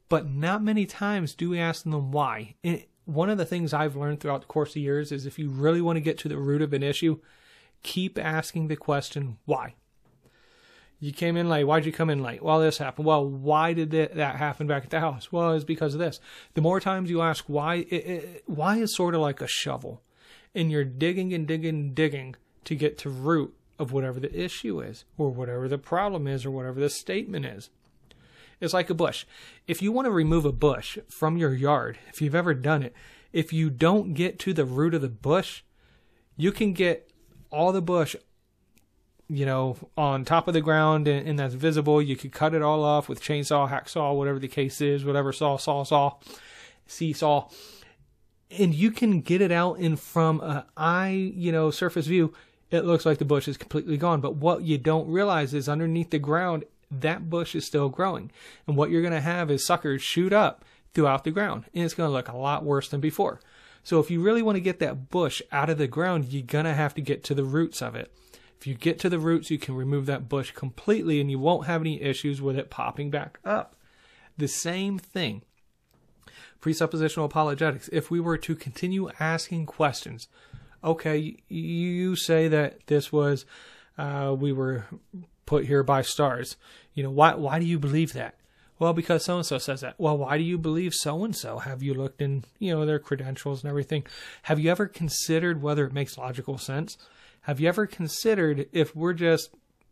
But 0.09 0.29
not 0.29 0.63
many 0.63 0.87
times 0.87 1.35
do 1.35 1.51
we 1.51 1.61
ask 1.61 1.85
them 1.85 2.11
why. 2.11 2.57
And 2.65 2.85
one 3.05 3.31
of 3.31 3.39
the 3.39 3.45
things 3.45 3.73
I've 3.73 3.97
learned 3.97 4.21
throughout 4.21 4.43
the 4.43 4.47
course 4.47 4.71
of 4.71 4.77
years 4.77 5.13
is 5.13 5.27
if 5.27 5.39
you 5.39 5.51
really 5.51 5.81
want 5.81 5.97
to 5.97 6.01
get 6.01 6.19
to 6.19 6.29
the 6.29 6.39
root 6.39 6.63
of 6.63 6.73
an 6.73 6.83
issue, 6.83 7.21
keep 7.83 8.19
asking 8.19 8.69
the 8.69 8.77
question, 8.77 9.39
why? 9.45 9.75
You 10.99 11.13
came 11.13 11.37
in 11.37 11.49
late. 11.49 11.65
Why'd 11.65 11.87
you 11.87 11.93
come 11.93 12.11
in 12.11 12.23
late? 12.23 12.43
Well, 12.43 12.61
this 12.61 12.77
happened. 12.77 13.07
Well, 13.07 13.27
why 13.27 13.73
did 13.73 13.91
that, 13.93 14.37
happen 14.37 14.67
back 14.67 14.85
at 14.85 14.91
the 14.91 15.01
house? 15.01 15.33
Well, 15.33 15.53
it's 15.53 15.65
because 15.65 15.95
of 15.95 16.01
this. 16.01 16.21
The 16.55 16.61
more 16.61 16.79
times 16.79 17.09
you 17.09 17.23
ask 17.23 17.45
why, 17.47 17.77
it, 17.77 17.93
it, 17.93 18.43
why 18.47 18.77
is 18.77 18.95
sort 18.95 19.15
of 19.15 19.23
like 19.23 19.41
a 19.41 19.47
shovel. 19.47 20.03
And 20.55 20.71
you're 20.71 20.85
digging 20.85 21.33
and 21.33 21.47
digging 21.47 21.75
and 21.75 21.95
digging 21.95 22.37
to 22.65 22.75
get 22.75 22.99
to 22.99 23.11
root 23.11 23.55
of 23.79 23.93
whatever 23.93 24.21
the 24.21 24.39
issue 24.39 24.81
is 24.81 25.05
or 25.17 25.31
whatever 25.31 25.67
the 25.67 25.79
problem 25.79 26.27
is 26.27 26.45
or 26.45 26.51
whatever 26.51 26.79
the 26.79 26.91
statement 26.91 27.47
is. 27.47 27.71
It's 28.61 28.75
like 28.75 28.91
a 28.91 28.95
bush. 28.95 29.25
If 29.67 29.81
you 29.81 29.91
want 29.91 30.05
to 30.05 30.11
remove 30.11 30.45
a 30.45 30.53
bush 30.53 30.99
from 31.09 31.39
your 31.39 31.55
yard, 31.55 31.99
if 32.09 32.21
you've 32.21 32.35
ever 32.35 32.53
done 32.53 32.83
it, 32.83 32.95
if 33.33 33.53
you 33.53 33.71
don't 33.71 34.13
get 34.13 34.39
to 34.41 34.53
the 34.53 34.67
root 34.67 34.95
of 34.95 35.01
the 35.01 35.09
bush, 35.09 35.63
you 36.37 36.53
can 36.53 36.75
get 36.75 37.11
all 37.51 37.73
the 37.73 37.81
bush, 37.81 38.15
you 39.29 39.47
know, 39.47 39.77
on 39.97 40.25
top 40.25 40.47
of 40.47 40.53
the 40.53 40.61
ground 40.61 41.09
and, 41.09 41.27
and 41.27 41.39
that's 41.39 41.55
visible. 41.55 42.03
You 42.03 42.17
could 42.17 42.33
cut 42.33 42.55
it 42.55 42.61
all 42.61 42.85
off 42.85 43.09
with 43.09 43.23
chainsaw, 43.23 43.71
hacksaw, 43.71 44.15
whatever 44.15 44.39
the 44.39 44.49
case 44.49 44.83
is, 44.83 45.07
whatever 45.07 45.33
saw, 45.33 45.57
saw, 45.57 45.85
saw, 45.85 46.17
seesaw, 46.87 47.49
and 48.59 48.75
you 48.75 48.91
can 48.91 49.21
get 49.21 49.41
it 49.41 49.53
out 49.53 49.79
in 49.79 49.97
from 49.97 50.41
a 50.41 50.67
eye, 50.77 51.33
you 51.35 51.53
know, 51.53 51.71
surface 51.71 52.07
view 52.07 52.35
it 52.71 52.85
looks 52.85 53.05
like 53.05 53.19
the 53.19 53.25
bush 53.25 53.49
is 53.49 53.57
completely 53.57 53.97
gone. 53.97 54.21
But 54.21 54.37
what 54.37 54.63
you 54.63 54.79
don't 54.79 55.09
realize 55.09 55.55
is 55.55 55.69
underneath 55.69 56.11
the 56.11 56.19
ground, 56.19 56.65
that 56.91 57.29
bush 57.29 57.55
is 57.55 57.67
still 57.67 57.89
growing. 57.89 58.31
And 58.67 58.77
what 58.77 58.91
you're 58.91 59.03
going 59.03 59.13
to 59.13 59.21
have 59.21 59.51
is 59.51 59.67
suckers 59.67 60.03
shoot 60.03 60.33
up 60.33 60.65
throughout 60.95 61.25
the 61.25 61.31
ground. 61.31 61.65
And 61.75 61.85
it's 61.85 61.95
going 61.95 62.09
to 62.09 62.13
look 62.13 62.29
a 62.29 62.37
lot 62.37 62.65
worse 62.65 62.89
than 62.89 63.01
before. 63.01 63.41
So 63.83 63.99
if 63.99 64.11
you 64.11 64.21
really 64.21 64.43
want 64.43 64.57
to 64.57 64.61
get 64.61 64.79
that 64.81 65.09
bush 65.11 65.41
out 65.51 65.71
of 65.71 65.79
the 65.79 65.87
ground, 65.87 66.27
you're 66.27 66.43
going 66.43 66.65
to 66.65 66.75
have 66.75 66.95
to 66.95 67.01
get 67.01 67.25
to 67.25 67.35
the 67.35 67.45
roots 67.45 67.81
of 67.81 67.95
it. 67.95 68.13
If 68.59 68.67
you 68.67 68.75
get 68.75 68.99
to 69.01 69.09
the 69.09 69.19
roots, 69.19 69.51
you 69.51 69.59
can 69.59 69.75
remove 69.75 70.05
that 70.07 70.29
bush 70.29 70.53
completely 70.53 71.19
and 71.19 71.31
you 71.31 71.39
won't 71.39 71.67
have 71.67 71.81
any 71.81 72.03
issues 72.03 72.43
with 72.43 72.59
it 72.59 72.69
popping 72.69 73.11
back 73.11 73.39
up. 73.45 73.75
The 74.37 74.49
same 74.49 74.99
thing. 74.99 75.43
Presuppositional 76.61 77.25
apologetics. 77.25 77.89
If 77.91 78.11
we 78.11 78.21
were 78.21 78.37
to 78.37 78.55
continue 78.55 79.11
asking 79.19 79.65
questions, 79.65 80.29
okay, 80.83 81.37
you 81.49 82.17
say 82.17 82.49
that 82.49 82.87
this 82.87 83.13
was, 83.13 83.45
uh, 83.99 84.35
we 84.39 84.53
were 84.53 84.87
put 85.47 85.67
here 85.67 85.83
by 85.83 86.03
stars. 86.03 86.57
You 86.95 87.03
know, 87.03 87.11
why, 87.11 87.35
why 87.35 87.59
do 87.59 87.67
you 87.67 87.79
believe 87.79 88.13
that? 88.15 88.35
Well, 88.79 88.95
because 88.95 89.25
so 89.25 89.37
and 89.37 89.45
so 89.45 89.59
says 89.59 89.83
that. 89.83 89.95
Well, 89.99 90.17
why 90.17 90.39
do 90.39 90.45
you 90.45 90.57
believe 90.57 90.95
so 90.95 91.23
and 91.23 91.37
so? 91.37 91.59
Have 91.59 91.83
you 91.83 91.93
looked 91.93 92.23
in, 92.23 92.45
you 92.59 92.73
know, 92.73 92.87
their 92.87 92.99
credentials 92.99 93.63
and 93.63 93.69
everything? 93.69 94.05
Have 94.45 94.59
you 94.59 94.71
ever 94.71 94.87
considered 94.87 95.61
whether 95.61 95.85
it 95.85 95.93
makes 95.93 96.17
logical 96.17 96.57
sense? 96.57 96.97
Have 97.43 97.61
you 97.61 97.69
ever 97.69 97.87
considered 97.87 98.69
if 98.73 98.97
we're 98.97 99.13
just 99.13 99.51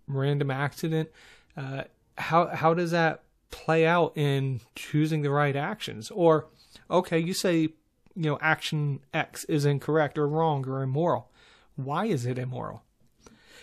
random 0.09 0.51
accident, 0.51 1.11
uh, 1.57 1.85
how 2.17 2.47
how 2.49 2.75
does 2.75 2.91
that 2.91 3.23
play 3.51 3.87
out 3.87 4.17
in 4.17 4.61
choosing 4.75 5.23
the 5.23 5.31
right 5.31 5.55
actions? 5.55 6.11
Or, 6.11 6.47
okay, 6.91 7.19
you 7.19 7.35
say 7.35 7.71
you 8.19 8.25
know, 8.25 8.39
action 8.41 8.99
X 9.15 9.45
is 9.45 9.65
incorrect 9.65 10.19
or 10.19 10.27
wrong 10.27 10.67
or 10.67 10.83
immoral. 10.83 11.31
Why 11.77 12.07
is 12.07 12.27
it 12.27 12.37
immoral? 12.37 12.83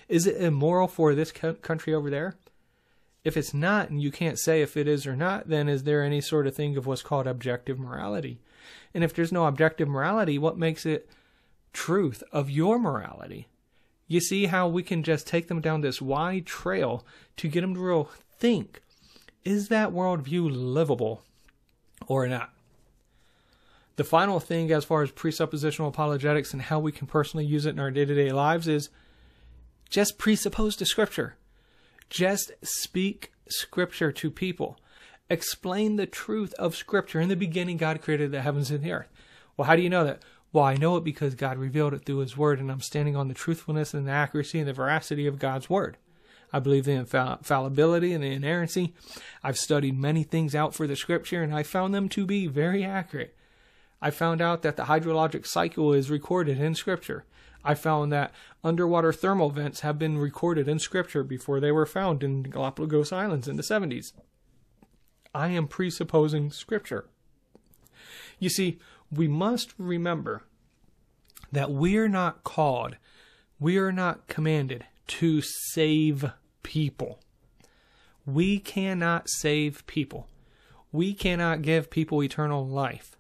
Is 0.08 0.26
it 0.26 0.42
immoral 0.42 0.88
for 0.88 1.14
this 1.14 1.34
country 1.34 1.94
over 1.94 2.10
there? 2.10 2.36
If 3.26 3.36
it's 3.36 3.54
not, 3.54 3.90
and 3.90 4.02
you 4.02 4.12
can't 4.12 4.40
say 4.40 4.62
if 4.62 4.78
it 4.78 4.88
is 4.88 5.06
or 5.06 5.16
not, 5.16 5.50
then 5.50 5.68
is 5.68 5.84
there 5.84 6.04
any 6.04 6.22
sort 6.22 6.48
of 6.48 6.56
thing 6.56 6.78
of 6.78 6.86
what's 6.86 7.02
called 7.02 7.28
objective 7.28 7.78
morality? 7.78 8.40
And 8.94 9.04
if 9.04 9.14
there's 9.14 9.32
no 9.32 9.46
objective 9.46 9.90
morality, 9.90 10.38
what 10.38 10.58
makes 10.58 10.86
it 10.86 11.10
truth 11.74 12.24
of 12.32 12.50
your 12.50 12.80
morality? 12.80 13.50
You 14.08 14.22
see 14.22 14.46
how 14.46 14.70
we 14.70 14.84
can 14.84 15.04
just 15.04 15.28
take 15.28 15.50
them 15.50 15.60
down 15.60 15.82
this 15.82 16.02
wide 16.02 16.46
trail 16.46 17.06
to 17.36 17.50
get 17.50 17.62
them 17.62 17.74
to 17.74 17.80
real 17.82 18.10
think 18.40 18.82
is 19.44 19.68
that 19.68 19.92
worldview 19.92 20.50
livable 20.52 21.22
or 22.08 22.28
not? 22.28 22.55
The 23.96 24.04
final 24.04 24.40
thing, 24.40 24.72
as 24.72 24.84
far 24.84 25.04
as 25.04 25.12
presuppositional 25.12 25.88
apologetics 25.88 26.52
and 26.54 26.62
how 26.62 26.80
we 26.80 26.92
can 26.92 27.08
personally 27.08 27.46
use 27.46 27.66
it 27.66 27.72
in 27.72 27.80
our 27.80 27.92
day 27.92 28.06
to 28.06 28.16
day 28.16 28.32
lives, 28.32 28.68
is 28.68 28.90
just 29.90 30.18
presuppose 30.18 30.76
to 30.78 30.86
Scripture. 30.86 31.38
Just 32.10 32.52
speak 32.62 33.32
Scripture 33.48 34.12
to 34.12 34.30
people. 34.30 34.78
Explain 35.30 35.96
the 35.96 36.06
truth 36.06 36.54
of 36.56 36.76
Scripture. 36.76 37.22
In 37.22 37.30
the 37.30 37.36
beginning, 37.36 37.78
God 37.78 38.02
created 38.02 38.32
the 38.32 38.42
heavens 38.42 38.70
and 38.70 38.84
the 38.84 38.92
earth. 38.92 39.10
Well, 39.56 39.68
how 39.68 39.76
do 39.76 39.82
you 39.82 39.90
know 39.90 40.04
that? 40.04 40.22
Well, 40.52 40.66
I 40.66 40.76
know 40.76 40.98
it 40.98 41.04
because 41.04 41.36
God 41.36 41.58
revealed 41.58 41.94
it 41.94 42.06
through 42.06 42.20
His 42.20 42.38
Word, 42.38 42.60
and 42.60 42.72
I'm 42.72 42.82
standing 42.82 43.16
on 43.16 43.28
the 43.28 43.34
truthfulness 43.34 43.94
and 43.94 44.08
the 44.08 44.12
accuracy 44.12 44.60
and 44.60 44.68
the 44.68 44.74
veracity 44.74 45.26
of 45.28 45.40
God's 45.40 45.70
Word. 45.70 45.98
I 46.54 46.60
believe 46.60 46.86
the 46.86 46.92
infallibility 46.92 48.14
and 48.14 48.24
the 48.24 48.32
inerrancy. 48.32 48.94
I've 49.44 49.58
studied 49.58 49.98
many 49.98 50.24
things 50.24 50.56
out 50.56 50.74
for 50.74 50.88
the 50.88 50.96
Scripture, 50.96 51.42
and 51.42 51.54
I 51.54 51.64
found 51.64 51.94
them 51.94 52.08
to 52.10 52.26
be 52.26 52.48
very 52.48 52.86
accurate. 52.86 53.36
I 54.02 54.12
found 54.12 54.42
out 54.42 54.62
that 54.62 54.78
the 54.78 54.84
hydrologic 54.84 55.48
cycle 55.48 55.94
is 55.94 56.10
recorded 56.10 56.60
in 56.60 56.76
Scripture. 56.76 57.26
I 57.64 57.74
found 57.74 58.12
that 58.12 58.34
underwater 58.64 59.12
thermal 59.12 59.50
vents 59.50 59.80
have 59.80 59.98
been 59.98 60.18
recorded 60.18 60.68
in 60.68 60.80
Scripture 60.80 61.24
before 61.24 61.60
they 61.60 61.72
were 61.72 61.86
found 61.86 62.24
in 62.24 62.44
the 62.44 62.50
Galapagos 62.50 63.12
Islands 63.12 63.48
in 63.48 63.56
the 63.56 63.64
70s. 63.64 64.14
I 65.34 65.50
am 65.50 65.68
presupposing 65.68 66.52
Scripture. 66.52 67.06
You 68.38 68.50
see, 68.50 68.78
we 69.12 69.28
must 69.28 69.74
remember 69.78 70.44
that 71.52 71.72
we 71.72 71.98
are 71.98 72.10
not 72.10 72.44
called, 72.44 72.98
we 73.60 73.78
are 73.78 73.92
not 73.92 74.28
commanded 74.28 74.86
to 75.08 75.42
save 75.42 76.32
people. 76.64 77.20
We 78.26 78.60
cannot 78.60 79.30
save 79.30 79.86
people. 79.88 80.28
We 80.92 81.14
cannot 81.14 81.62
give 81.62 81.90
people 81.90 82.24
eternal 82.24 82.68
life 82.68 83.16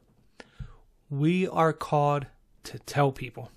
we 1.09 1.47
are 1.47 1.73
called 1.73 2.25
to 2.63 2.79
tell 2.79 3.11
people. 3.11 3.51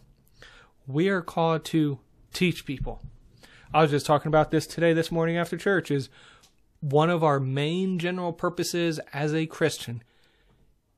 We 0.87 1.09
are 1.09 1.23
called 1.23 1.65
to 1.67 1.99
teach 2.33 2.65
people. 2.65 3.03
I 3.73 3.83
was 3.83 3.91
just 3.91 4.07
talking 4.07 4.29
about 4.29 4.51
this 4.51 4.67
today, 4.67 4.93
this 4.93 5.13
morning 5.13 5.37
after 5.37 5.57
church, 5.57 5.91
is 5.91 6.09
one 6.81 7.11
of 7.11 7.25
our 7.25 7.41
main 7.41 7.99
general 7.99 8.33
purposes 8.33 9.01
as 9.13 9.35
a 9.35 9.47
Christian 9.47 10.03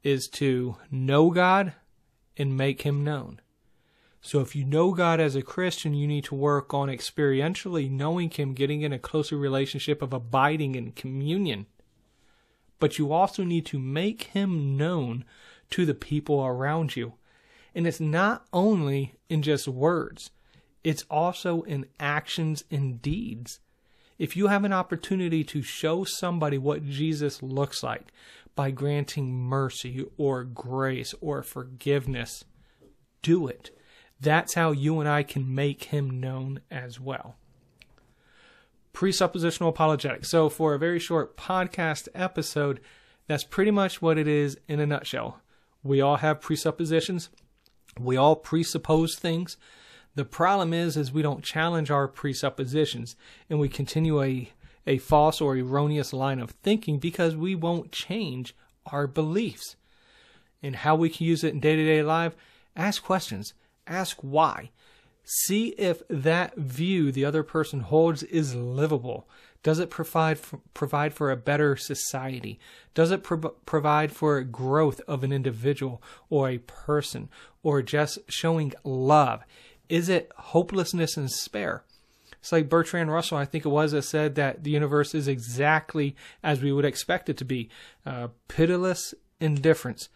is 0.02 0.28
to 0.28 0.76
know 0.90 1.30
God 1.30 1.74
and 2.36 2.56
make 2.56 2.82
Him 2.82 3.04
known. 3.04 3.40
So 4.22 4.40
if 4.40 4.54
you 4.54 4.64
know 4.64 4.92
God 4.92 5.18
as 5.18 5.34
a 5.34 5.42
Christian, 5.42 5.94
you 5.94 6.06
need 6.06 6.24
to 6.24 6.34
work 6.34 6.74
on 6.74 6.88
experientially 6.88 7.90
knowing 7.90 8.30
Him, 8.30 8.52
getting 8.52 8.82
in 8.82 8.92
a 8.92 8.98
closer 8.98 9.36
relationship 9.36 10.02
of 10.02 10.12
abiding 10.12 10.74
in 10.74 10.92
communion. 10.92 11.66
But 12.78 12.98
you 12.98 13.12
also 13.12 13.44
need 13.44 13.66
to 13.66 13.78
make 13.78 14.24
Him 14.24 14.76
known 14.76 15.24
to 15.70 15.86
the 15.86 15.94
people 15.94 16.44
around 16.44 16.96
you. 16.96 17.14
And 17.74 17.86
it's 17.86 18.00
not 18.00 18.46
only 18.52 19.14
in 19.28 19.42
just 19.42 19.68
words, 19.68 20.30
it's 20.82 21.04
also 21.10 21.62
in 21.62 21.86
actions 21.98 22.64
and 22.70 23.00
deeds. 23.00 23.60
If 24.18 24.36
you 24.36 24.48
have 24.48 24.64
an 24.64 24.72
opportunity 24.72 25.44
to 25.44 25.62
show 25.62 26.04
somebody 26.04 26.58
what 26.58 26.84
Jesus 26.84 27.42
looks 27.42 27.82
like 27.82 28.12
by 28.54 28.70
granting 28.70 29.32
mercy 29.32 30.04
or 30.18 30.44
grace 30.44 31.14
or 31.20 31.42
forgiveness, 31.42 32.44
do 33.22 33.46
it. 33.46 33.70
That's 34.20 34.54
how 34.54 34.72
you 34.72 35.00
and 35.00 35.08
I 35.08 35.22
can 35.22 35.54
make 35.54 35.84
him 35.84 36.20
known 36.20 36.60
as 36.70 37.00
well. 37.00 37.36
Presuppositional 38.92 39.68
apologetics. 39.68 40.28
So, 40.28 40.48
for 40.48 40.74
a 40.74 40.78
very 40.78 40.98
short 40.98 41.36
podcast 41.36 42.08
episode, 42.14 42.80
that's 43.26 43.44
pretty 43.44 43.70
much 43.70 44.02
what 44.02 44.18
it 44.18 44.28
is 44.28 44.58
in 44.68 44.80
a 44.80 44.86
nutshell. 44.86 45.40
We 45.82 46.00
all 46.00 46.16
have 46.16 46.40
presuppositions. 46.40 47.30
We 47.98 48.16
all 48.16 48.36
presuppose 48.36 49.16
things. 49.16 49.56
The 50.14 50.24
problem 50.24 50.72
is, 50.72 50.96
is 50.96 51.12
we 51.12 51.22
don't 51.22 51.44
challenge 51.44 51.90
our 51.90 52.08
presuppositions 52.08 53.16
and 53.48 53.58
we 53.58 53.68
continue 53.68 54.22
a, 54.22 54.50
a 54.86 54.98
false 54.98 55.40
or 55.40 55.56
erroneous 55.56 56.12
line 56.12 56.40
of 56.40 56.50
thinking 56.62 56.98
because 56.98 57.36
we 57.36 57.54
won't 57.54 57.92
change 57.92 58.54
our 58.86 59.06
beliefs. 59.06 59.76
And 60.62 60.76
how 60.76 60.94
we 60.94 61.08
can 61.08 61.26
use 61.26 61.42
it 61.42 61.54
in 61.54 61.60
day 61.60 61.76
to 61.76 61.84
day 61.84 62.02
life, 62.02 62.34
ask 62.76 63.02
questions. 63.02 63.54
Ask 63.86 64.18
why. 64.20 64.70
See 65.24 65.68
if 65.78 66.02
that 66.08 66.56
view 66.56 67.12
the 67.12 67.24
other 67.24 67.42
person 67.42 67.80
holds 67.80 68.22
is 68.24 68.54
livable. 68.54 69.28
Does 69.62 69.78
it 69.78 69.90
provide 69.90 70.38
for, 70.38 70.60
provide 70.72 71.12
for 71.12 71.30
a 71.30 71.36
better 71.36 71.76
society? 71.76 72.58
Does 72.94 73.10
it 73.10 73.22
pro- 73.22 73.50
provide 73.66 74.12
for 74.12 74.42
growth 74.42 75.00
of 75.06 75.22
an 75.22 75.32
individual 75.32 76.02
or 76.30 76.48
a 76.48 76.58
person 76.58 77.28
or 77.62 77.82
just 77.82 78.18
showing 78.28 78.72
love? 78.84 79.42
Is 79.88 80.08
it 80.08 80.32
hopelessness 80.36 81.16
and 81.16 81.28
despair? 81.28 81.84
It's 82.40 82.52
like 82.52 82.70
Bertrand 82.70 83.12
Russell, 83.12 83.36
I 83.36 83.44
think 83.44 83.66
it 83.66 83.70
was, 83.70 83.92
that 83.92 84.02
said 84.02 84.34
that 84.36 84.64
the 84.64 84.70
universe 84.70 85.14
is 85.14 85.28
exactly 85.28 86.16
as 86.42 86.62
we 86.62 86.72
would 86.72 86.86
expect 86.86 87.28
it 87.28 87.36
to 87.36 87.44
be 87.44 87.68
uh, 88.06 88.28
pitiless 88.48 89.12
indifference. 89.40 90.08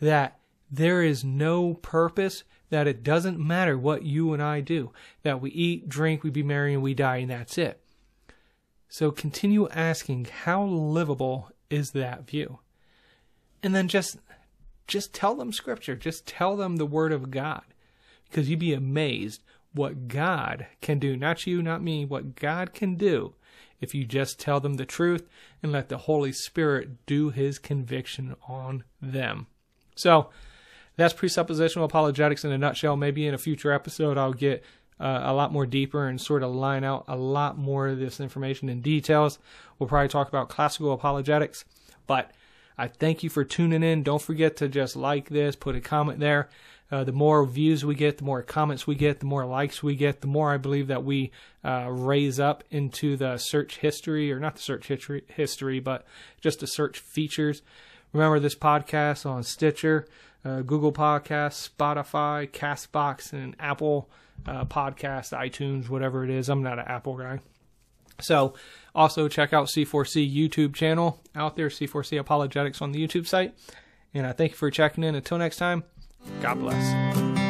That 0.00 0.38
there 0.68 1.02
is 1.02 1.22
no 1.22 1.74
purpose, 1.74 2.42
that 2.70 2.88
it 2.88 3.04
doesn't 3.04 3.38
matter 3.38 3.78
what 3.78 4.02
you 4.02 4.32
and 4.32 4.42
I 4.42 4.60
do, 4.60 4.90
that 5.22 5.40
we 5.40 5.50
eat, 5.50 5.88
drink, 5.88 6.24
we 6.24 6.30
be 6.30 6.42
merry, 6.42 6.74
and 6.74 6.82
we 6.82 6.94
die, 6.94 7.18
and 7.18 7.30
that's 7.30 7.56
it. 7.56 7.79
So 8.90 9.12
continue 9.12 9.68
asking 9.68 10.26
how 10.42 10.64
livable 10.64 11.50
is 11.70 11.92
that 11.92 12.28
view? 12.28 12.58
And 13.62 13.72
then 13.72 13.86
just 13.86 14.18
just 14.88 15.14
tell 15.14 15.36
them 15.36 15.52
scripture, 15.52 15.94
just 15.94 16.26
tell 16.26 16.56
them 16.56 16.76
the 16.76 16.84
word 16.84 17.12
of 17.12 17.30
God. 17.30 17.62
Because 18.24 18.50
you'd 18.50 18.58
be 18.58 18.74
amazed 18.74 19.42
what 19.72 20.08
God 20.08 20.66
can 20.80 20.98
do, 20.98 21.16
not 21.16 21.46
you, 21.46 21.62
not 21.62 21.82
me, 21.82 22.04
what 22.04 22.34
God 22.34 22.74
can 22.74 22.96
do 22.96 23.34
if 23.80 23.94
you 23.94 24.04
just 24.04 24.40
tell 24.40 24.58
them 24.58 24.74
the 24.74 24.84
truth 24.84 25.28
and 25.62 25.70
let 25.70 25.88
the 25.88 25.98
Holy 25.98 26.32
Spirit 26.32 27.06
do 27.06 27.30
his 27.30 27.60
conviction 27.60 28.34
on 28.48 28.82
them. 29.00 29.46
So, 29.94 30.30
that's 30.96 31.14
presuppositional 31.14 31.84
apologetics 31.84 32.44
in 32.44 32.52
a 32.52 32.58
nutshell. 32.58 32.96
Maybe 32.96 33.26
in 33.26 33.34
a 33.34 33.38
future 33.38 33.72
episode, 33.72 34.18
I'll 34.18 34.34
get 34.34 34.62
uh, 35.00 35.22
a 35.24 35.32
lot 35.32 35.52
more 35.52 35.66
deeper 35.66 36.06
and 36.06 36.20
sort 36.20 36.42
of 36.42 36.54
line 36.54 36.84
out 36.84 37.04
a 37.08 37.16
lot 37.16 37.56
more 37.56 37.88
of 37.88 37.98
this 37.98 38.20
information 38.20 38.68
in 38.68 38.82
details. 38.82 39.38
We'll 39.78 39.88
probably 39.88 40.08
talk 40.08 40.28
about 40.28 40.48
classical 40.48 40.92
apologetics, 40.92 41.64
but 42.06 42.30
I 42.76 42.88
thank 42.88 43.22
you 43.22 43.30
for 43.30 43.44
tuning 43.44 43.82
in. 43.82 44.02
Don't 44.02 44.22
forget 44.22 44.56
to 44.58 44.68
just 44.68 44.96
like 44.96 45.28
this, 45.30 45.56
put 45.56 45.74
a 45.74 45.80
comment 45.80 46.20
there. 46.20 46.48
Uh, 46.92 47.04
the 47.04 47.12
more 47.12 47.46
views 47.46 47.84
we 47.84 47.94
get, 47.94 48.18
the 48.18 48.24
more 48.24 48.42
comments 48.42 48.86
we 48.86 48.96
get, 48.96 49.20
the 49.20 49.26
more 49.26 49.46
likes 49.46 49.80
we 49.80 49.94
get, 49.94 50.22
the 50.22 50.26
more 50.26 50.52
I 50.52 50.56
believe 50.56 50.88
that 50.88 51.04
we 51.04 51.30
uh, 51.64 51.86
raise 51.88 52.40
up 52.40 52.64
into 52.70 53.16
the 53.16 53.38
search 53.38 53.78
history, 53.78 54.32
or 54.32 54.40
not 54.40 54.56
the 54.56 54.62
search 54.62 54.88
history, 54.88 55.22
history, 55.28 55.78
but 55.78 56.04
just 56.40 56.60
the 56.60 56.66
search 56.66 56.98
features. 56.98 57.62
Remember 58.12 58.40
this 58.40 58.56
podcast 58.56 59.24
on 59.24 59.44
Stitcher, 59.44 60.06
uh, 60.44 60.62
Google 60.62 60.92
Podcasts, 60.92 61.70
Spotify, 61.70 62.50
Castbox, 62.50 63.32
and 63.32 63.54
Apple 63.60 64.10
uh, 64.46 64.64
Podcast, 64.64 65.36
iTunes, 65.36 65.88
whatever 65.88 66.24
it 66.24 66.30
is. 66.30 66.48
I'm 66.48 66.62
not 66.62 66.78
an 66.78 66.86
Apple 66.86 67.16
guy. 67.16 67.40
So, 68.20 68.54
also 68.94 69.28
check 69.28 69.52
out 69.52 69.68
C4C 69.68 70.34
YouTube 70.34 70.74
channel 70.74 71.20
out 71.34 71.56
there, 71.56 71.68
C4C 71.68 72.18
Apologetics 72.18 72.82
on 72.82 72.92
the 72.92 73.06
YouTube 73.06 73.26
site. 73.26 73.54
And 74.12 74.26
I 74.26 74.32
thank 74.32 74.52
you 74.52 74.56
for 74.56 74.70
checking 74.70 75.04
in. 75.04 75.14
Until 75.14 75.38
next 75.38 75.56
time, 75.56 75.84
God 76.42 76.58
bless. 76.58 77.49